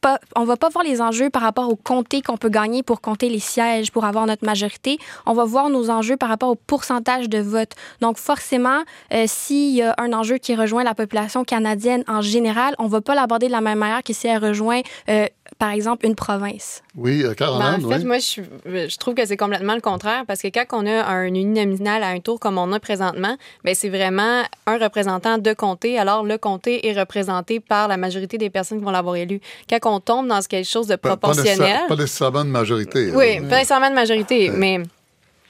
[0.00, 3.00] pas, on va pas voir les enjeux par rapport au comté qu'on peut gagner pour
[3.00, 4.98] compter les sièges pour avoir notre majorité.
[5.26, 7.72] On va voir nos enjeux par rapport au pourcentage de vote.
[8.00, 12.74] Donc forcément, euh, s'il y a un enjeu qui rejoint la population canadienne en général,
[12.78, 15.26] on va pas l'aborder de la même manière que si elle rejoint euh,
[15.60, 16.82] par exemple, une province.
[16.96, 17.82] Oui, euh, Caroline.
[17.82, 18.40] Ben, en fait, moi, je,
[18.88, 22.08] je, trouve que c'est complètement le contraire parce que quand on a un uninominal à
[22.08, 25.98] un tour comme on a présentement, ben, c'est vraiment un représentant de comté.
[25.98, 29.42] Alors, le comté est représenté par la majorité des personnes qui vont l'avoir élu.
[29.68, 31.80] Quand on tombe dans quelque chose de proportionnel.
[31.88, 33.12] Pas, nécessairement de majorité.
[33.14, 34.80] Oui, pas nécessairement de majorité, mais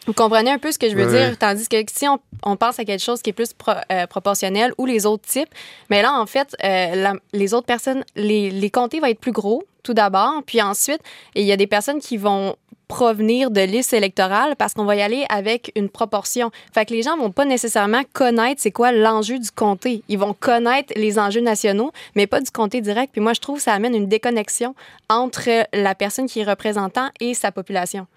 [0.06, 1.36] Vous comprenez un peu ce que je veux dire?
[1.38, 3.50] Tandis que si on, pense à quelque chose qui est plus
[3.92, 5.50] euh, proportionnel ou les autres types,
[5.90, 9.62] mais là, en fait, euh, les autres personnes, les, les comtés vont être plus gros,
[9.82, 10.42] tout d'abord.
[10.46, 11.00] Puis ensuite,
[11.34, 12.56] il y a des personnes qui vont
[12.90, 16.50] provenir de listes électorales parce qu'on va y aller avec une proportion.
[16.74, 20.02] Fait que les gens vont pas nécessairement connaître c'est quoi l'enjeu du comté.
[20.08, 23.12] Ils vont connaître les enjeux nationaux, mais pas du comté direct.
[23.12, 24.74] Puis moi, je trouve que ça amène une déconnexion
[25.08, 28.08] entre la personne qui est représentant et sa population.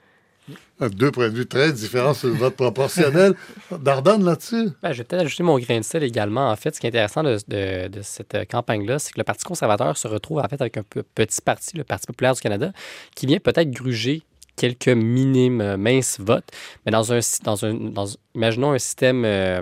[0.79, 3.33] Deux points de vue très différents sur le vote proportionnel.
[3.71, 4.69] Dardonne là-dessus?
[4.81, 6.49] Ben, je vais peut-être ajouter mon grain de sel également.
[6.49, 9.95] En fait, ce qui est intéressant de, de, cette campagne-là, c'est que le Parti conservateur
[9.97, 10.83] se retrouve en fait avec un
[11.15, 12.73] petit parti, le Parti populaire du Canada,
[13.15, 14.23] qui vient peut-être gruger
[14.55, 16.49] quelques minimes euh, minces votes,
[16.85, 19.61] mais dans un, dans un dans, imaginons un système euh,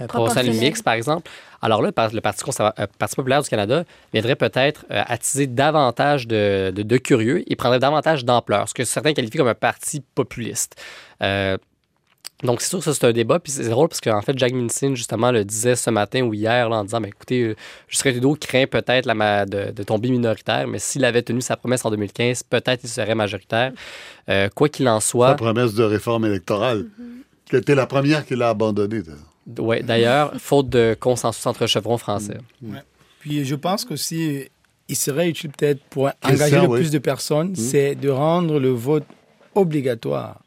[0.00, 1.30] euh, proportionnel mix, par exemple.
[1.60, 2.44] Alors là, le Parti,
[2.98, 8.68] Parti populaire du Canada viendrait peut-être attiser davantage de, de, curieux et prendrait davantage d'ampleur,
[8.68, 10.76] ce que certains qualifient comme un parti populiste.
[12.44, 13.40] Donc, c'est sûr que ça, c'est un débat.
[13.40, 16.70] Puis c'est drôle parce qu'en fait, Jack Minson, justement, le disait ce matin ou hier
[16.70, 17.56] en disant ben, écoutez, euh,
[17.88, 21.84] Justin Trudeau craint peut-être la de, de, tomber minoritaire, mais s'il avait tenu sa promesse
[21.84, 23.72] en 2015, peut-être il serait majoritaire.
[24.28, 25.30] Euh, quoi qu'il en soit.
[25.30, 26.86] Sa promesse de réforme électorale,
[27.50, 29.02] qui était la première qu'il a abandonnée.
[29.58, 32.38] Oui, d'ailleurs, faute de consensus entre chevrons français.
[32.60, 32.76] Mm.
[33.20, 34.48] Puis je pense qu'aussi,
[34.88, 37.56] il serait utile peut-être pour engager le plus de personnes, mm.
[37.56, 39.04] c'est de rendre le vote
[39.54, 40.40] obligatoire.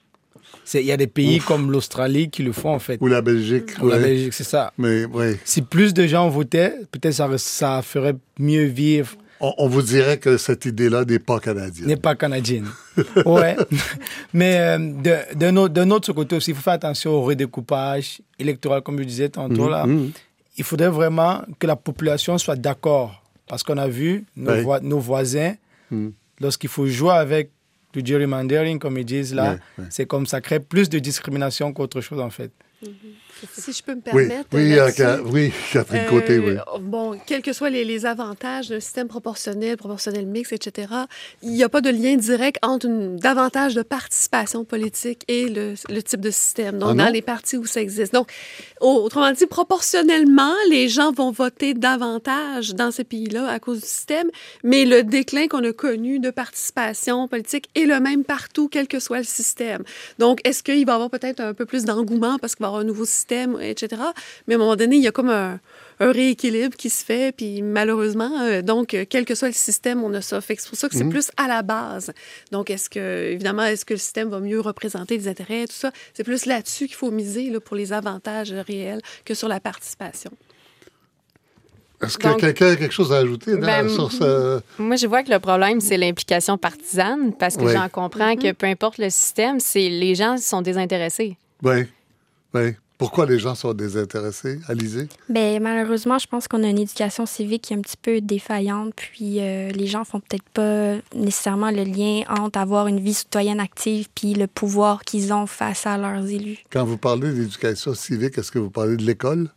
[0.74, 2.98] Il y a des pays comme l'Australie qui le font en fait.
[3.02, 3.72] Ou la Belgique.
[3.82, 4.72] Ou la Belgique, c'est ça.
[4.78, 5.36] Mais oui.
[5.44, 9.16] Si plus de gens votaient, peut-être ça, ça ferait mieux vivre.
[9.42, 11.88] On, vous dirait que cette idée-là n'est pas canadienne.
[11.88, 12.68] N'est pas canadienne.
[13.26, 13.58] ouais.
[14.34, 19.00] Mais euh, de, de, autre côté aussi, il faut faire attention au redécoupage électoral, comme
[19.00, 19.68] je disais tantôt.
[19.68, 19.86] là.
[19.86, 20.12] Mm, mm.
[20.58, 23.24] Il faudrait vraiment que la population soit d'accord.
[23.48, 25.56] Parce qu'on a vu nos, nos voisins,
[25.90, 26.10] mm.
[26.40, 27.50] lorsqu'il faut jouer avec
[27.94, 29.58] du gerrymandering, comme ils disent là,
[29.90, 32.52] c'est comme ça crée plus de discrimination qu'autre chose en fait.
[33.54, 34.50] Si je peux me permettre.
[34.54, 34.76] Oui,
[35.26, 36.56] oui, Catherine Côté, oui.
[36.80, 40.88] Bon, quels que soient les, avantages d'un système proportionnel, proportionnel mix, etc.,
[41.44, 45.76] il n'y a pas de lien direct entre une, davantage de participation politique et le,
[46.02, 48.14] type de système, donc ah dans les partis où ça existe.
[48.14, 48.32] Donc,
[48.80, 54.30] autrement dit, proportionnellement, les gens vont voter davantage dans ces pays-là à cause du système,
[54.64, 59.00] mais le déclin qu'on a connu de participation politique est le même partout, quel que
[59.00, 59.84] soit le système.
[60.18, 62.70] Donc, est-ce qu'il va y avoir peut-être un peu plus d'engouement parce qu'il va y
[62.70, 63.31] avoir un nouveau système?
[63.32, 64.02] Etc.
[64.48, 65.60] Mais à un moment donné, il y a comme un,
[66.00, 70.22] rééquilibre qui se fait, puis malheureusement, euh, donc, quel que soit le système, on a
[70.22, 70.42] ça.
[70.42, 71.12] Fait c'est pour ça que c'est mhm.
[71.12, 72.12] plus à la base.
[72.52, 75.92] Donc, est-ce que, évidemment, est-ce que le système va mieux représenter les intérêts, tout ça?
[76.16, 80.32] C'est plus là-dessus qu'il faut miser là, pour les avantages réels que sur la participation.
[82.02, 84.60] Est-ce que quelqu'un a quelque chose à ajouter ben, sur ce...
[84.80, 88.54] Moi, je vois que le problème, c'est l'implication partisane, parce que j'en comprends que mhm.
[88.56, 91.38] peu importe le système, c'est les gens sont désintéressés.
[91.62, 91.86] Oui,
[92.56, 92.74] oui.
[93.02, 94.60] Pourquoi les gens sont désintéressés?
[94.68, 95.08] Alizé?
[95.28, 98.94] Bien, malheureusement, je pense qu'on a une éducation civique qui est un petit peu défaillante,
[98.96, 103.60] puis euh, les gens font peut-être pas nécessairement le lien entre avoir une vie citoyenne
[103.60, 106.60] active puis le pouvoir qu'ils ont face à leurs élus.
[106.70, 109.50] Quand vous parlez d'éducation civique, est-ce que vous parlez de l'école?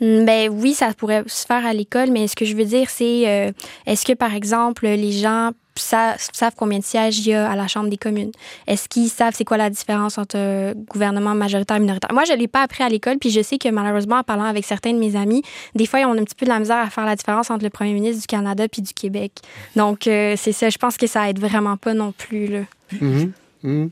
[0.00, 3.28] Ben oui, ça pourrait se faire à l'école, mais ce que je veux dire, c'est
[3.28, 3.52] euh,
[3.84, 5.50] est-ce que, par exemple, les gens
[5.82, 8.32] savent combien de sièges il y a à la Chambre des communes?
[8.66, 12.12] Est-ce qu'ils savent c'est quoi la différence entre gouvernement majoritaire et minoritaire?
[12.12, 14.44] Moi, je ne l'ai pas appris à l'école, puis je sais que malheureusement, en parlant
[14.44, 15.42] avec certains de mes amis,
[15.74, 17.64] des fois, ils ont un petit peu de la misère à faire la différence entre
[17.64, 19.32] le premier ministre du Canada puis du Québec.
[19.74, 20.70] Donc, euh, c'est ça.
[20.70, 22.46] Je pense que ça aide vraiment pas non plus.
[22.48, 22.60] Là.
[22.94, 23.30] Mm-hmm.
[23.64, 23.90] Mm-hmm.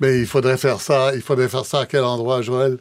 [0.00, 1.14] Mais il faudrait faire ça.
[1.14, 2.78] Il faudrait faire ça à quel endroit, Joël?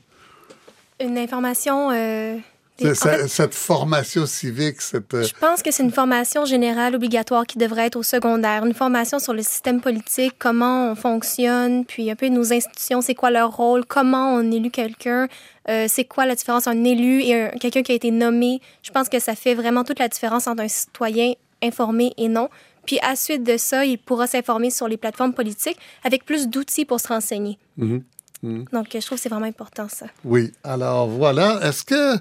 [0.99, 1.89] Une information.
[1.91, 2.37] Euh,
[2.77, 5.13] cette formation civique, cette...
[5.13, 8.65] Euh, Je pense que c'est une formation générale obligatoire qui devrait être au secondaire.
[8.65, 13.15] Une formation sur le système politique, comment on fonctionne, puis un peu nos institutions, c'est
[13.15, 15.27] quoi leur rôle, comment on élu quelqu'un,
[15.69, 18.61] euh, c'est quoi la différence entre un élu et quelqu'un qui a été nommé.
[18.81, 22.49] Je pense que ça fait vraiment toute la différence entre un citoyen informé et non.
[22.85, 26.85] Puis à suite de ça, il pourra s'informer sur les plateformes politiques avec plus d'outils
[26.85, 27.59] pour se renseigner.
[27.77, 28.01] Mm-hmm.
[28.43, 28.71] Mm-hmm.
[28.71, 30.07] Donc, je trouve que c'est vraiment important, ça.
[30.25, 30.51] Oui.
[30.63, 31.59] Alors, voilà.
[31.61, 32.15] Est-ce que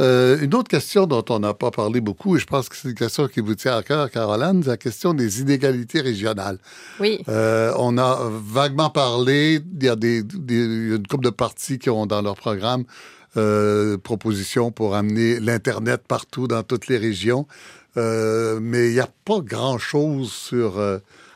[0.00, 2.88] euh, une autre question dont on n'a pas parlé beaucoup, et je pense que c'est
[2.88, 6.58] une question qui vous tient à cœur, Caroline, c'est la question des inégalités régionales.
[7.00, 7.22] Oui.
[7.28, 10.18] Euh, on a vaguement parlé, il y a des,
[10.48, 12.84] une couple de partis qui ont dans leur programme
[13.36, 17.46] euh, proposition pour amener l'Internet partout dans toutes les régions,
[17.96, 20.80] euh, mais il n'y a pas grand-chose sur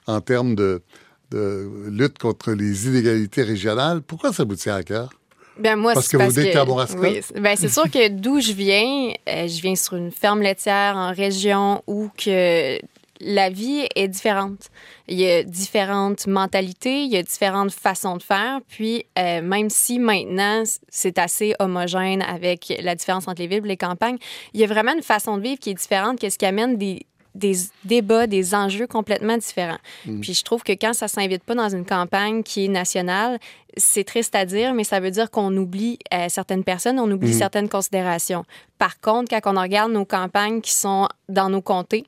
[0.07, 0.83] en termes de,
[1.31, 4.01] de lutte contre les inégalités régionales.
[4.03, 5.11] Pourquoi ça vous tient à cœur?
[5.59, 6.99] Ben moi, parce que vous dites Kamouraska?
[6.99, 10.97] Oui, ben c'est sûr que d'où je viens, euh, je viens sur une ferme laitière
[10.97, 12.79] en région où que
[13.21, 14.69] la vie est différente.
[15.09, 18.61] Il y a différentes mentalités, il y a différentes façons de faire.
[18.69, 23.69] Puis, euh, même si maintenant, c'est assez homogène avec la différence entre les villes et
[23.69, 24.19] les campagnes,
[24.53, 27.07] il y a vraiment une façon de vivre qui est différente, qu'est-ce qui amène des,
[27.37, 29.79] des débats, des enjeux complètement différents.
[30.07, 30.21] Mm.
[30.21, 33.39] Puis je trouve que quand ça s'invite pas dans une campagne qui est nationale,
[33.77, 37.31] c'est triste à dire, mais ça veut dire qu'on oublie euh, certaines personnes, on oublie
[37.31, 37.39] mm.
[37.39, 38.45] certaines considérations.
[38.79, 42.05] Par contre, quand on regarde nos campagnes qui sont dans nos comtés,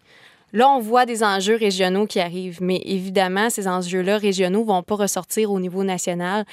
[0.53, 4.95] Là, on voit des enjeux régionaux qui arrivent, mais évidemment, ces enjeux-là régionaux vont pas
[4.95, 6.47] ressortir au niveau national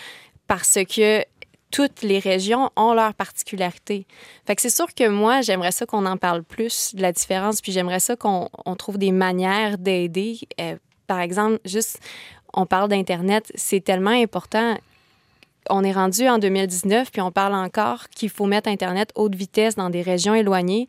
[0.48, 1.24] parce que
[1.72, 4.06] toutes les régions ont leurs particularités.
[4.58, 8.00] C'est sûr que moi, j'aimerais ça qu'on en parle plus de la différence, puis j'aimerais
[8.00, 10.40] ça qu'on trouve des manières d'aider.
[10.60, 10.76] Euh,
[11.08, 12.00] par exemple, juste,
[12.54, 14.76] on parle d'Internet, c'est tellement important.
[15.70, 19.76] On est rendu en 2019, puis on parle encore qu'il faut mettre Internet haute vitesse
[19.76, 20.88] dans des régions éloignées.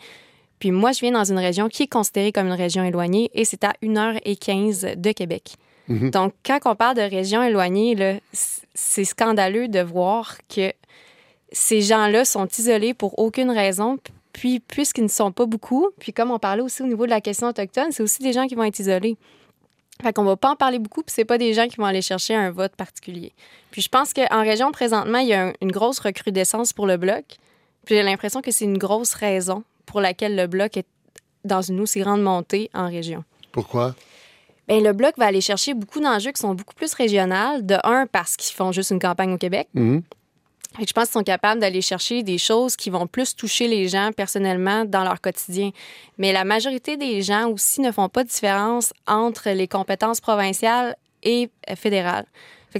[0.58, 3.44] Puis moi, je viens dans une région qui est considérée comme une région éloignée et
[3.44, 5.56] c'est à 1h15 de Québec.
[5.88, 6.10] Mhm.
[6.10, 8.20] Donc, quand on parle de régions éloignées,
[8.74, 10.72] c'est scandaleux de voir que
[11.52, 13.98] ces gens-là sont isolés pour aucune raison.
[14.32, 17.20] Puis, puisqu'ils ne sont pas beaucoup, puis comme on parlait aussi au niveau de la
[17.20, 19.16] question autochtone, c'est aussi des gens qui vont être isolés.
[20.02, 22.02] Fait qu'on va pas en parler beaucoup, puis c'est pas des gens qui vont aller
[22.02, 23.32] chercher un vote particulier.
[23.70, 27.24] Puis je pense qu'en région, présentement, il y a une grosse recrudescence pour le bloc.
[27.86, 30.86] Puis j'ai l'impression que c'est une grosse raison pour laquelle le bloc est
[31.44, 33.24] dans une aussi grande montée en région.
[33.52, 33.94] Pourquoi?
[34.68, 37.60] Bien, le bloc va aller chercher beaucoup d'enjeux qui sont beaucoup plus régionaux.
[37.60, 39.68] De un, parce qu'ils font juste une campagne au Québec.
[39.74, 40.02] Mhm.
[40.78, 44.10] je pense qu'ils sont capables d'aller chercher des choses qui vont plus toucher les gens
[44.14, 45.70] personnellement dans leur quotidien.
[46.18, 50.96] Mais la majorité des gens aussi ne font pas de différence entre les compétences provinciales
[51.22, 52.26] et fédérales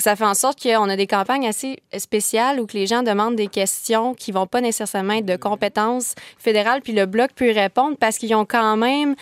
[0.01, 3.37] ça fait en sorte qu'on a des campagnes assez spéciales où que les gens demandent
[3.37, 7.53] des questions qui vont pas nécessairement être de compétences fédérales, puis le bloc peut y
[7.53, 9.15] répondre parce qu'ils ont quand même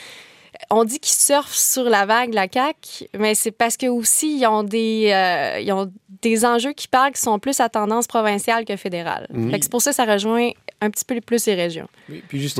[0.70, 4.46] on dit qu'ils surfent sur la vague la CAC, mais c'est parce que aussi ils
[4.46, 5.92] ont des euh, ils ont
[6.22, 9.26] des enjeux qui parlent qui sont plus à tendance provinciale que fédérale.
[9.32, 9.56] Mhm.
[9.60, 10.50] C'est pour ça que ça rejoint
[10.80, 11.88] un petit peu plus les régions.
[12.08, 12.56] Oui, puis juste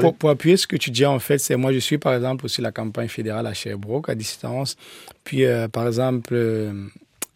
[0.00, 2.44] pour, pour, appuyer ce que tu dis en fait, c'est moi je suis par exemple
[2.44, 4.76] aussi la campagne fédérale à Sherbrooke à distance.
[5.24, 6.88] Puis euh, par exemple euh,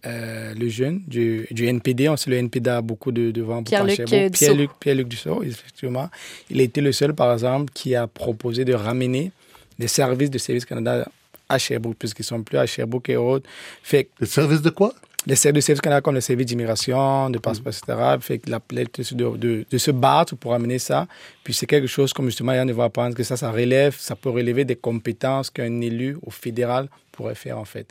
[0.07, 2.09] euh, le jeune du, du, NPD.
[2.09, 6.09] On sait le NPD a beaucoup de, de vent Pierre-Luc Pierre-Luc Pierre Dussault, effectivement.
[6.51, 9.33] Il a été le seul, par exemple, qui a proposé de ramener
[9.79, 11.09] des services de Service Canada
[11.49, 13.49] à Sherbrooke, puisqu'ils sont plus à Sherbrooke et autres.
[13.83, 14.93] Fait les services de quoi?
[15.27, 18.17] Les services de Service Canada comme le service d'immigration, de passeport, etc.
[18.21, 21.07] Fait que la de, de, de, se battre pour amener ça.
[21.43, 24.31] Puis c'est quelque chose, comme justement, Yann va apprendre que ça, ça relève, ça peut
[24.31, 27.87] relever des compétences qu'un élu au fédéral pourrait faire, en fait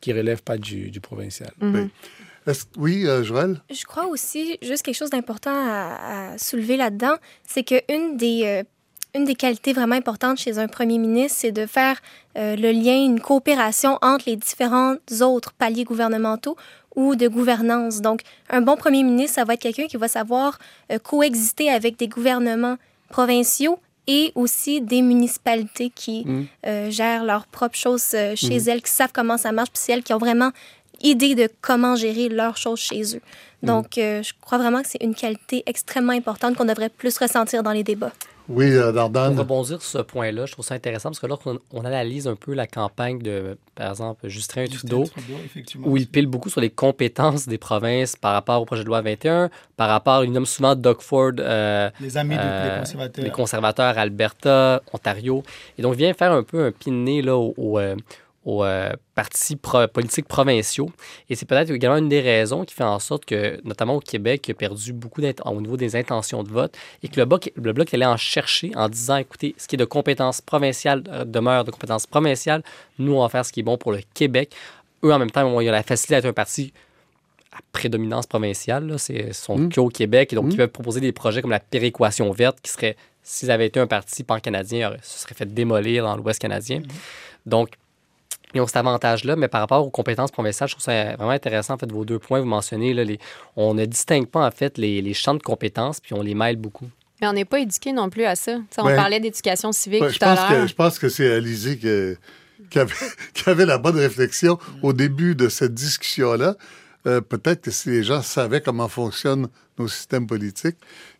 [0.00, 1.52] qui ne relève pas du, provincial.
[1.60, 1.90] Mhm.
[2.78, 3.60] Oui, euh, Joël?
[3.70, 7.16] Je crois aussi, juste quelque chose d'important à, soulever là-dedans,
[7.46, 8.62] c'est qu'une des, euh,
[9.14, 12.00] une des qualités vraiment importantes chez un premier ministre, c'est de faire
[12.36, 16.56] euh, le lien, une coopération entre les différents autres paliers gouvernementaux
[16.96, 18.00] ou de gouvernance.
[18.00, 20.58] Donc, un bon premier ministre, ça va être quelqu'un qui va savoir
[21.04, 22.76] coexister avec des gouvernements
[23.10, 23.78] provinciaux
[24.10, 26.46] et aussi des municipalités qui mm.
[26.66, 28.68] euh, gèrent leurs propres choses euh, chez mm.
[28.68, 30.50] elles, qui savent comment ça marche, puis c'est elles qui ont vraiment
[31.02, 33.22] idée de comment gérer leurs choses chez eux.
[33.62, 33.66] Mm.
[33.66, 37.62] Donc, euh, je crois vraiment que c'est une qualité extrêmement importante qu'on devrait plus ressentir
[37.62, 38.12] dans les débats.
[38.50, 41.84] Oui, euh, Pour rebondir sur ce point-là, je trouve ça intéressant parce que lorsqu'on on
[41.84, 45.04] analyse un peu la campagne de, par exemple, Justin Trudeau,
[45.84, 49.02] où il pile beaucoup sur les compétences des provinces par rapport au projet de loi
[49.02, 53.24] 21, par rapport, il nomme souvent Doug Ford, euh, les amis des euh, conservateurs.
[53.24, 55.44] les conservateurs, Alberta, Ontario.
[55.78, 57.78] Et donc, il vient faire un peu un piné là, au,
[58.50, 60.90] aux euh, partis politiques provinciaux.
[61.28, 64.48] Et c'est peut-être également une des raisons qui fait en sorte que, notamment au Québec,
[64.48, 67.72] il a perdu beaucoup au niveau des intentions de vote et que le bloc, le
[67.72, 71.64] bloc allait en chercher en disant, écoutez, ce qui est de compétences provinciales euh, demeure
[71.64, 72.62] de compétences provinciales.
[72.98, 74.52] Nous, on va faire ce qui est bon pour le Québec.
[75.04, 76.72] Eux, en même temps, il y a la facilité d'être un parti
[77.52, 78.94] à prédominance provinciale.
[78.98, 79.70] C'est son mmh.
[79.78, 80.32] au Québec.
[80.32, 80.50] Et donc, mmh.
[80.50, 83.86] ils peuvent proposer des projets comme la péréquation verte qui serait, s'ils avaient été un
[83.86, 86.80] parti pan-canadien, ce serait fait démolir dans l'Ouest canadien.
[86.80, 86.84] Mmh.
[87.46, 87.70] Donc,
[88.54, 91.74] ils ont cet avantage-là, mais par rapport aux compétences provinciales, je trouve ça vraiment intéressant,
[91.74, 93.18] en fait, vos deux points, vous mentionnez, là, les,
[93.56, 96.56] on ne distingue pas, en fait, les, les, champs de compétences, puis on les mêle
[96.56, 96.88] beaucoup.
[97.20, 98.58] Mais on n'est pas éduqué non plus à ça.
[98.78, 100.66] on parlait d'éducation civique tout à l'heure.
[100.66, 101.88] Je pense que c'est Alizé qui,
[102.78, 102.94] avait,
[103.34, 106.56] qui, avait, la bonne réflexion au début de cette discussion-là.
[107.06, 109.48] Euh, peut-être que si les gens savaient comment fonctionnent
[109.78, 110.76] nos systèmes politiques,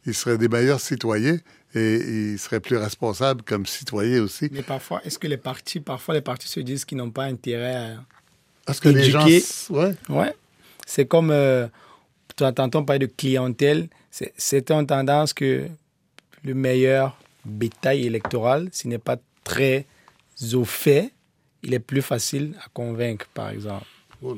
[0.06, 1.38] ils seraient des meilleurs citoyens
[1.74, 4.48] et ils seraient plus responsables comme citoyens aussi.
[4.52, 7.74] Mais parfois, est-ce que les partis, parfois les partis se disent qu'ils n'ont pas intérêt
[7.76, 9.26] à Est-ce que les gens...
[9.70, 9.94] Ouais.
[10.08, 10.34] ouais.
[10.86, 11.68] C'est comme, euh,
[12.36, 15.68] tu entends parler de clientèle, c'est une tendance que
[16.42, 19.86] le meilleur bétail électoral, ce n'est pas très
[20.54, 21.12] au fait
[21.62, 23.86] il est plus facile à convaincre, par exemple.
[24.22, 24.34] Oh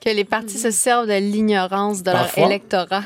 [0.00, 3.02] que les partis se servent de l'ignorance de leur électorat.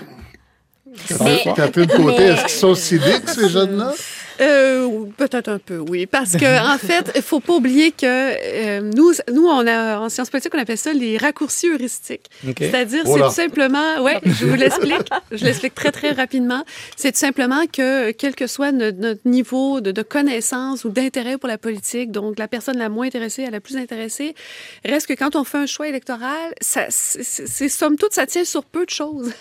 [1.55, 3.93] Catherine Côté, est-ce qu'ils sont cyniques, ces jeunes-là?
[4.41, 6.07] Euh, peut-être un peu, oui.
[6.07, 10.09] Parce que en fait, il faut pas oublier que euh, nous, nous, on a, en
[10.09, 12.31] sciences politiques, on appelle ça les raccourcis heuristiques.
[12.59, 16.65] C'est-à-dire, c'est tout simplement, ouais, je vous l'explique, je l'explique très, très rapidement.
[16.97, 21.49] C'est tout simplement que, quel que soit notre, niveau de, de, connaissance ou d'intérêt pour
[21.49, 24.35] la politique, donc la personne la moins intéressée à la plus intéressée,
[24.85, 28.65] reste que quand on fait un choix électoral, ça, c'est somme toute, ça tient sur
[28.65, 29.33] peu de choses.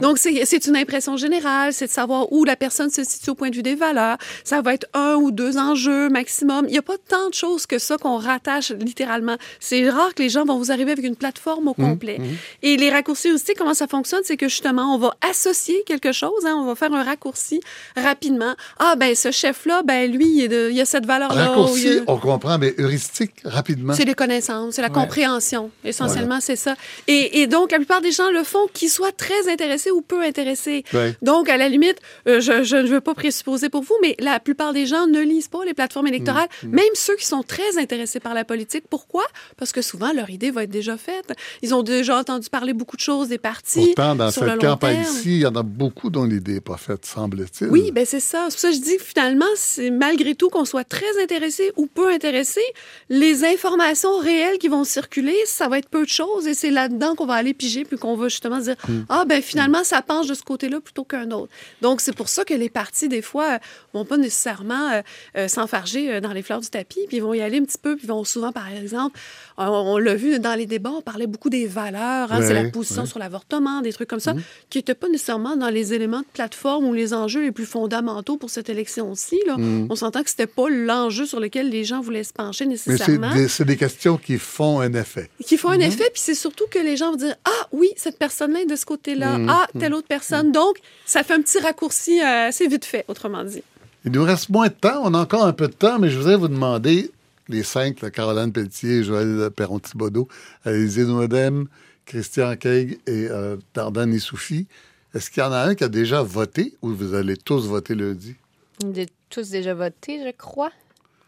[0.00, 3.50] donc, c'est une impression générale, c'est de savoir où la personne se situe au point
[3.50, 6.66] de vue des valeurs, ça va être un ou deux enjeux maximum.
[6.68, 9.36] Il n'y a pas tant de choses que ça qu'on rattache littéralement.
[9.60, 12.18] C'est rare que les gens vont vous arriver avec une plateforme au mmh, complet.
[12.18, 12.24] Mmh.
[12.62, 16.44] Et les raccourcis aussi, comment ça fonctionne, c'est que justement, on va associer quelque chose,
[16.44, 17.60] hein, on va faire un raccourci
[17.96, 18.54] rapidement.
[18.78, 21.48] Ah, ben ce chef-là, ben lui, il, y a cette valeur-là.
[21.48, 23.94] Raccourci, on comprend, mais heuristique, rapidement.
[23.94, 25.70] C'est les connaissances, c'est la compréhension.
[25.84, 26.74] Essentiellement, c'est ça.
[27.06, 30.84] Et, donc, la plupart des gens le font, qu'ils soient très intéressés ou peu intéressés.
[31.22, 34.40] Donc, à la limite, euh, je, je ne veux pas présupposer pour vous, mais la
[34.40, 36.70] plupart des gens ne lisent pas les plateformes électorales, mm, mm.
[36.70, 38.84] même ceux qui sont très intéressés par la politique.
[38.88, 39.24] Pourquoi?
[39.56, 41.32] Parce que souvent, leur idée va être déjà faite.
[41.62, 43.92] Ils ont déjà entendu parler beaucoup de choses des partis.
[43.94, 47.70] Pourtant, dans cette campagne-ci, il y en a beaucoup dont l'idée n'est pas faite, semble-t-il.
[47.70, 48.46] Oui, ben c'est ça.
[48.48, 51.72] C'est pour ça que je dis que finalement, c'est malgré tout qu'on soit très intéressé
[51.76, 52.60] ou peu intéressé,
[53.08, 57.14] les informations réelles qui vont circuler, ça va être peu de choses et c'est là-dedans
[57.14, 59.00] qu'on va aller piger puis qu'on va justement dire mm.
[59.08, 61.52] ah ben finalement ça penche de ce côté-là plutôt qu'un autre.
[61.80, 63.58] Donc c'est pour ça que les partis des fois
[63.92, 65.02] vont pas nécessairement euh,
[65.38, 67.78] euh, s'enfarger euh, dans les fleurs du tapis, puis ils vont y aller un petit
[67.80, 69.18] peu, puis ils vont souvent, par exemple,
[69.56, 73.06] on, l'a vu dans les débats, on parlait beaucoup des valeurs, hein, c'est la position
[73.06, 74.42] sur l'avortement, des trucs comme ça, mhm.
[74.68, 78.36] qui n'étaient pas nécessairement dans les éléments de plateforme ou les enjeux les plus fondamentaux
[78.36, 79.40] pour cette élection-ci.
[79.46, 79.86] Mhm.
[79.88, 83.30] On s'entend que c'était pas l'enjeu sur lequel les gens voulaient se pencher nécessairement.
[83.34, 85.30] Mais c'est des, questions qui font un effet.
[85.42, 85.82] Qui font un mhm.
[85.84, 88.76] effet, puis c'est surtout que les gens vont dire Ah oui, cette personne-là est de
[88.76, 90.52] ce côté-là, ah, telle autre personne.
[90.52, 93.62] Donc, ça fait un petit raccourci assez vite fait, autrement dit.
[94.04, 95.02] Il nous reste moins de temps.
[95.04, 97.10] On a encore un peu de temps, mais je voudrais vous demander,
[97.48, 100.28] les cinq, Caroline Pelletier, Joël Perron-Thibodeau,
[100.64, 101.66] Alizé Noedem,
[102.04, 104.66] Christian Keig et euh, Dardan Issoufi,
[105.14, 107.94] est-ce qu'il y en a un qui a déjà voté ou vous allez tous voter
[107.94, 108.34] lundi?
[108.82, 110.72] On a tous déjà voté, je crois.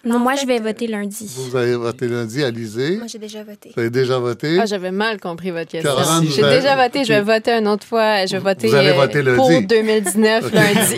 [0.05, 1.31] Non, moi, je vais voter lundi.
[1.37, 2.97] Vous avez voté lundi, Alizé?
[2.99, 3.71] Moi, j'ai déjà voté.
[3.75, 4.59] Vous avez déjà voté?
[4.61, 5.93] Ah, j'avais mal compris votre question.
[6.23, 8.27] J'ai déjà voté, je vais voter une autre fois.
[8.27, 9.37] Je vais voter, vous allez voter lundi.
[9.37, 10.97] pour 2019 lundi.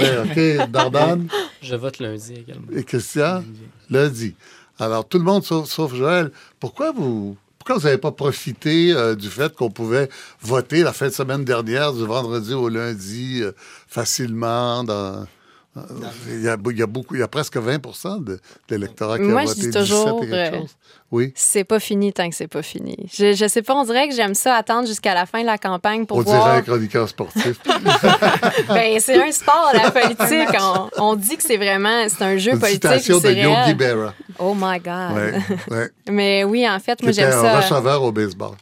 [0.64, 1.20] OK, Dardan?
[1.62, 2.66] Je vote lundi également.
[2.74, 3.44] Et Christian?
[3.90, 4.34] Lundi.
[4.78, 6.30] Alors, tout le monde sauf, Joël.
[6.60, 7.36] Pourquoi vous...
[7.58, 10.08] Pourquoi vous n'avez pas profité euh, du fait qu'on pouvait
[10.40, 13.50] voter la fin de semaine dernière, du vendredi au lundi, euh,
[13.88, 15.26] facilement, dans,
[16.28, 19.60] il y, a, beaucoup, il y a presque 20 de, l'électorat qui Moi, a voté
[19.60, 20.60] je dis toujours, euh,
[21.10, 21.32] oui.
[21.34, 22.96] c'est pas fini tant que c'est pas fini.
[23.12, 25.58] Je, je sais pas, on dirait que j'aime ça attendre jusqu'à la fin de la
[25.58, 26.40] campagne pour on voir...
[26.40, 27.60] On dirait un chroniqueur sportif.
[28.68, 30.56] ben, c'est un sport, la politique.
[30.60, 32.82] On, on dit que c'est vraiment, c'est un jeu Une politique.
[32.82, 34.14] citation de Yogi Berra.
[34.38, 35.16] Oh my God.
[35.16, 35.34] Ouais,
[35.70, 35.90] ouais.
[36.10, 37.58] Mais oui, en fait, moi, j'aime ça.
[37.58, 38.56] un au baseball.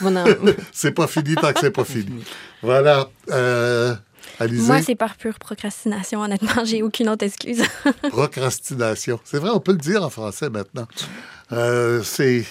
[0.72, 2.24] c'est pas fini tant que c'est pas fini.
[2.62, 3.08] Voilà.
[3.30, 3.94] Euh,
[4.40, 6.64] moi, c'est par pure procrastination, honnêtement.
[6.64, 7.62] J'ai aucune autre excuse.
[8.10, 9.20] procrastination.
[9.24, 10.86] C'est vrai, on peut le dire en français maintenant.
[11.52, 12.44] Euh, c'est.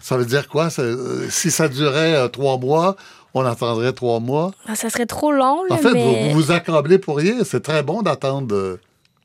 [0.00, 0.68] Ça veut dire quoi?
[0.78, 2.96] Euh, si ça durait euh, trois mois,
[3.32, 4.52] on attendrait trois mois.
[4.66, 5.64] Ah, ça serait trop long.
[5.70, 7.42] en fait, vous, vous accablez pour rien.
[7.44, 8.78] C'est très bon d'attendre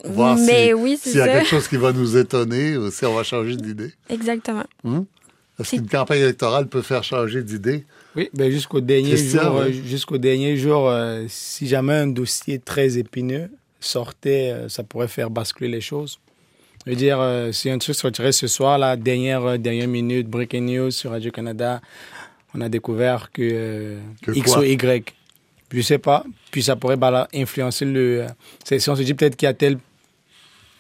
[0.06, 3.56] voir s'il y a quelque chose qui va nous étonner ou si on va changer
[3.56, 3.94] d'idée.
[4.10, 4.66] Exactement.
[4.84, 5.06] Hum?
[5.60, 7.86] Est-ce qu'une campagne électorale peut faire changer d'idée?
[8.16, 12.98] Oui, ben jusqu'au dernier jour, euh, jusqu'au dernier jour, euh, si jamais un dossier très
[12.98, 13.50] épineux
[13.80, 16.20] sortait, euh, ça pourrait faire basculer les choses.
[16.86, 17.20] Je veux dire,
[17.54, 21.80] si un truc sortirait ce soir, la dernière, dernière minute, breaking news sur Radio-Canada,
[22.54, 25.14] on a découvert que, X ou Y,
[25.72, 26.98] je sais pas, puis ça pourrait
[27.34, 28.26] influencer le...
[28.66, 29.78] si on se dit peut-être qu'il y a telle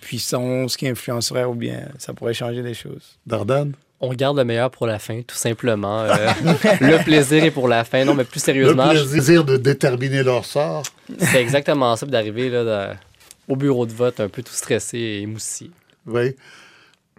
[0.02, 3.18] puissance qui influencerait ou bien ça pourrait changer les choses.
[3.26, 3.72] Dardan
[4.04, 6.02] on garde le meilleur pour la fin, tout simplement.
[6.02, 6.28] Euh,
[6.82, 8.04] le plaisir est pour la fin.
[8.04, 8.92] Non, mais plus sérieusement.
[8.92, 10.84] Le plaisir de déterminer leur sort.
[11.20, 12.52] C'est exactement ça, d'arriver
[13.48, 15.72] au bureau de vote un peu tout stressé et émoussi.
[16.06, 16.36] Oui.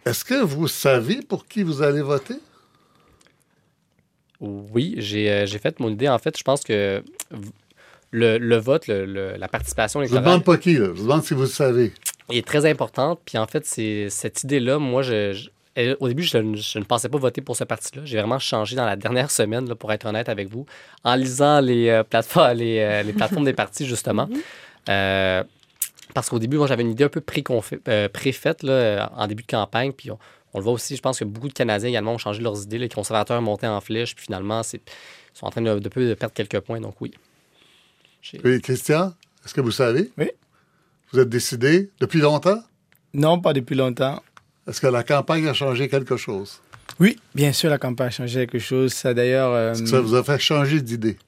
[0.05, 2.35] Est-ce que vous savez pour qui vous allez voter?
[4.41, 6.11] Oui, j'ai euh, fait mon idée.
[6.11, 7.03] En fait, je pense que
[8.11, 10.23] le, vote, la participation électorale...
[10.23, 10.89] Je ne demande pas qui, là.
[10.89, 11.95] je vous demande si vous le savez.
[12.29, 13.21] est très importante.
[13.25, 15.49] Puis en fait, c'est cette idée-là, moi, je,
[16.01, 18.03] au début, je, ne pensais pas voter pour ce parti-là.
[18.05, 20.67] J'ai vraiment changé dans la dernière semaine, là, pour être honnête avec vous,
[21.03, 24.27] en lisant les, euh, plateformes, les, euh, les, plateformes des partis, justement.
[24.27, 24.41] Mhm.
[24.89, 25.45] Euh,
[26.15, 29.93] parce qu'au début, moi, j'avais une idée un peu préfaite là, en début de campagne,
[29.93, 32.63] puis On le voit aussi, je pense que beaucoup de Canadiens également ont changé leurs
[32.63, 32.79] idées.
[32.79, 34.81] Les conservateurs montaient en flèche, puis finalement, ils
[35.33, 36.81] sont en train de, de, de perdre quelques points.
[36.81, 37.13] Donc oui.
[38.45, 39.13] Oui, Christian,
[39.45, 40.13] est-ce que vous savez?
[40.17, 40.31] Oui.
[41.13, 42.63] Vous êtes décidé depuis longtemps?
[43.13, 44.23] Non, pas depuis longtemps.
[44.67, 46.61] Est-ce que la campagne a changé quelque chose?
[47.01, 48.93] Oui, bien sûr, la campagne a changé quelque chose.
[48.93, 49.53] Ça, d'ailleurs.
[49.53, 51.19] Euh, ça vous a fait changer d'idée?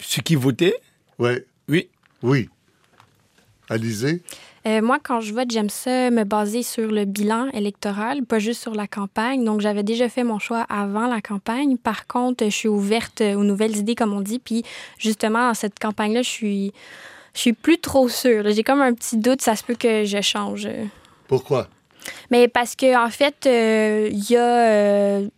[0.00, 0.74] Ce qui votait?
[1.18, 1.38] Oui.
[1.68, 1.88] Oui.
[2.22, 2.48] Oui.
[3.68, 4.22] Alizé?
[4.64, 8.62] Euh, moi, quand je vote, j'aime ça me baser sur le bilan électoral, pas juste
[8.62, 9.44] sur la campagne.
[9.44, 11.76] Donc, j'avais déjà fait mon choix avant la campagne.
[11.76, 14.38] Par contre, je suis ouverte aux nouvelles idées, comme on dit.
[14.38, 14.62] Puis,
[14.98, 16.72] justement, dans cette campagne-là, je suis,
[17.34, 18.44] je suis plus trop sûre.
[18.50, 20.68] J'ai comme un petit doute, ça se peut que je change.
[21.26, 21.68] Pourquoi?
[22.30, 25.28] Mais parce que en fait, il euh, y a euh,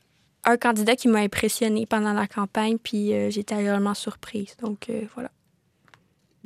[0.45, 4.57] un candidat qui m'a impressionné pendant la campagne, puis j'étais agréablement surprise.
[4.63, 5.31] Donc, voilà.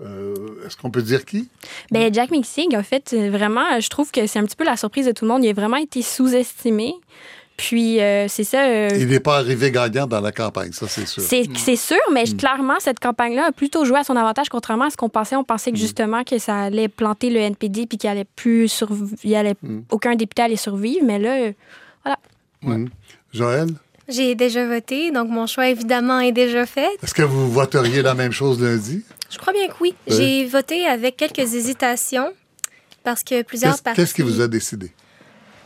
[0.00, 1.48] Euh, est-ce qu'on peut dire qui?
[1.90, 5.06] Ben, Jack Mixing, en fait, vraiment, je trouve que c'est un petit peu la surprise
[5.06, 5.44] de tout le monde.
[5.44, 6.94] Il a vraiment été sous-estimé.
[7.58, 8.66] Puis, euh, c'est ça.
[8.66, 11.22] Euh, il n'est pas arrivé gagnant dans la campagne, ça, c'est sûr.
[11.22, 12.36] C'est sûr, mais mm.
[12.36, 15.34] clairement, cette campagne-là a plutôt joué à son avantage, contrairement à ce qu'on pensait.
[15.34, 15.80] On pensait que mm.
[15.80, 18.84] justement, que ça allait planter le NPD puis qu'il allait plus
[19.34, 19.56] allait...
[19.60, 19.80] Mm.
[19.90, 21.04] aucun député allait survivre.
[21.04, 21.52] Mais là,
[22.62, 22.78] voilà.
[23.34, 23.68] Joël?
[24.08, 26.88] J'ai déjà voté, donc mon choix, évidemment, est déjà fait.
[27.02, 29.02] Est-ce que vous voteriez la même chose lundi?
[29.30, 29.94] Je crois bien que oui.
[30.06, 32.32] J'ai voté avec quelques hésitations
[33.02, 33.82] parce que plusieurs.
[33.82, 34.92] Qu'est-ce qui vous a décidé?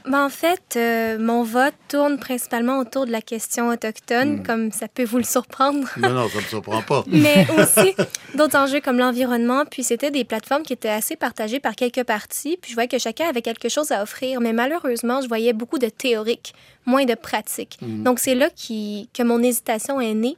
[0.07, 4.43] Ben, en fait, euh, mon vote tourne principalement autour de la question autochtone, hmm.
[4.43, 5.89] comme ça peut vous le surprendre.
[5.99, 7.05] non, non, ça ne me surprend pas.
[7.09, 7.95] Mais aussi
[8.35, 9.65] d'autres enjeux comme l'environnement.
[9.71, 12.59] Puis c'était des plateformes qui étaient assez partagées par quelques partis.
[12.61, 14.41] Puis je voyais que chacun avait quelque chose à offrir.
[14.41, 16.55] Mais malheureusement, je voyais beaucoup de théorique,
[16.87, 17.79] moins de pratique.
[17.81, 18.03] Hmm.
[18.03, 20.37] Donc c'est là qui, que mon hésitation est née.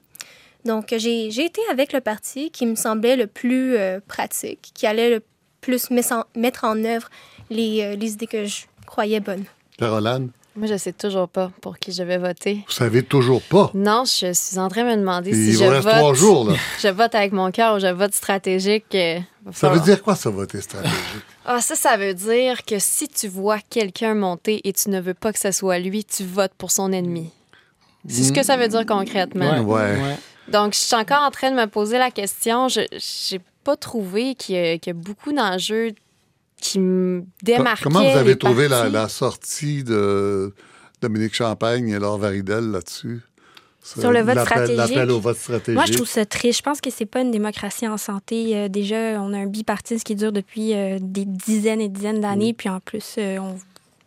[0.65, 5.11] Donc, j'ai été avec le parti qui me semblait le plus euh, pratique, qui allait
[5.11, 5.21] le
[5.61, 7.09] plus mettre en œuvre
[7.51, 9.45] les, euh, les, idées que je croyais bonnes.
[9.79, 10.31] Caroline?
[10.57, 12.63] Moi, je sais toujours pas pour qui je vais voter.
[12.67, 13.73] Vous savez toujours pas?
[13.75, 15.95] Non, je suis en train de me demander si je reste vote.
[15.95, 16.55] trois jours, là.
[16.81, 18.95] je vote avec mon cœur ou je vote stratégique.
[18.95, 19.19] Euh,
[19.53, 20.97] ça veut dire quoi, ça, voter stratégique?
[21.47, 25.13] Ah, ça, ça veut dire que si tu vois quelqu'un monter et tu ne veux
[25.13, 27.31] pas que ce soit lui, tu votes pour son ennemi.
[28.09, 29.61] C'est ce que ça veut dire concrètement.
[29.61, 30.01] ouais.
[30.01, 30.17] ouais.
[30.49, 32.69] Donc, je suis encore en train de me poser la question.
[32.69, 35.93] Je n'ai pas trouvé qu'il y, a beaucoup d'enjeux
[36.57, 37.85] qui me démarquaient.
[37.85, 40.53] Comment vous avez trouvé la, sortie de
[41.01, 43.23] Dominique Champagne et Laure Varidel là-dessus?
[43.83, 44.77] Sur le vote stratégique.
[44.77, 45.75] L'appel au vote stratégique.
[45.75, 46.61] Moi, je trouve ça triste.
[46.61, 48.57] Je pense que c'est pas une démocratie en santé.
[48.57, 52.53] Euh, déjà, on a un bipartisme qui dure depuis euh, des dizaines et dizaines d'années.
[52.53, 52.57] Mm.
[52.57, 53.57] Puis en plus, euh, on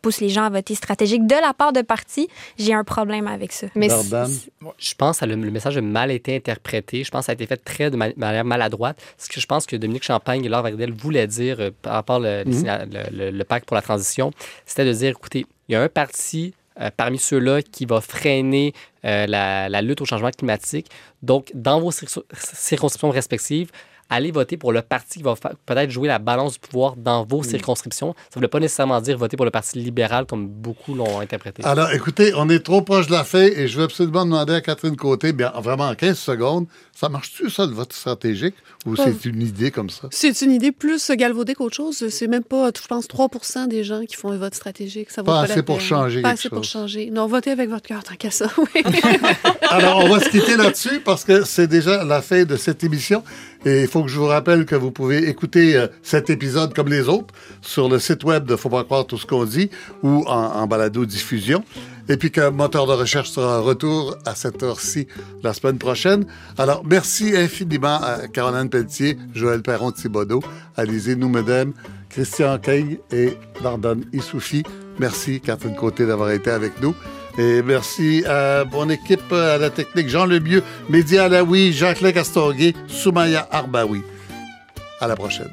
[0.02, 2.28] pousse les gens à voter stratégique de la part de partis,
[2.58, 3.68] j'ai un problème avec ça.
[3.76, 7.04] Mais je pense que le, message a mal été interprété.
[7.04, 9.02] Je pense que ça a été fait très de manière maladroite.
[9.18, 12.18] Ce que je pense que Dominique Champagne et Laure Verdel voulaient dire euh, par rapport
[12.18, 12.66] au mhm.
[13.12, 14.32] le, pacte pour la transition,
[14.66, 18.74] c'était de dire, écoutez, il y a un parti euh, parmi ceux-là qui va freiner
[19.06, 20.88] euh, la, la, lutte au changement climatique.
[21.24, 23.72] Donc, dans vos circonscriptions respectives,
[24.10, 25.36] allez voter pour le parti qui va
[25.66, 27.46] peut-être jouer la balance du pouvoir dans vos mm.
[27.46, 28.16] circonscriptions.
[28.34, 31.64] Ça ne veut pas nécessairement dire voter pour le Parti libéral comme beaucoup l'ont interprété.
[31.66, 34.62] Alors, écoutez, on est trop proche de la fin et je veux absolument demander à
[34.62, 36.68] Catherine Côté, bien, vraiment en 15 secondes,
[37.00, 38.56] ça marche-tu ça, le vote stratégique,
[38.86, 40.08] ou c'est une idée comme ça?
[40.12, 42.08] C'est une idée plus galvaudée qu'autre chose.
[42.10, 43.30] C'est même pas, je pense, 3
[43.68, 45.12] des gens qui font un vote stratégique.
[45.12, 46.22] Ça pas, assez pour changer.
[46.22, 47.12] Pas assez pour changer.
[47.12, 48.84] Non, votez avec votre cœur, tant qu'à ça, oui.
[49.70, 53.24] Alors, on va se quitter là-dessus parce que c'est déjà la fin de cette émission.
[53.68, 56.88] Et il faut que je vous rappelle que vous pouvez écouter euh, cet épisode comme
[56.88, 59.70] les autres sur le site web de Faut pas croire tout ce qu'on dit
[60.04, 61.66] ou en, balado-diffusion.
[62.08, 65.10] Et puis qu'un moteur de recherche sera en retour à cette heure-ci
[65.44, 66.26] la semaine prochaine.
[66.58, 70.42] Alors, merci infiniment à Caroline Pelletier, Joël Perron-Thibodeau,
[70.78, 71.74] Alizé Noumedem,
[72.10, 74.64] Christian King et Dardon Issoufi.
[74.98, 76.96] Merci, Catherine Côté, d'avoir été avec nous.
[77.38, 83.48] Et merci à mon équipe, à la technique, Jean Lemieux, Média Alaoui, Jacques Castorguet, Soumaya
[83.52, 84.02] Arbaoui.
[85.00, 85.52] À la prochaine.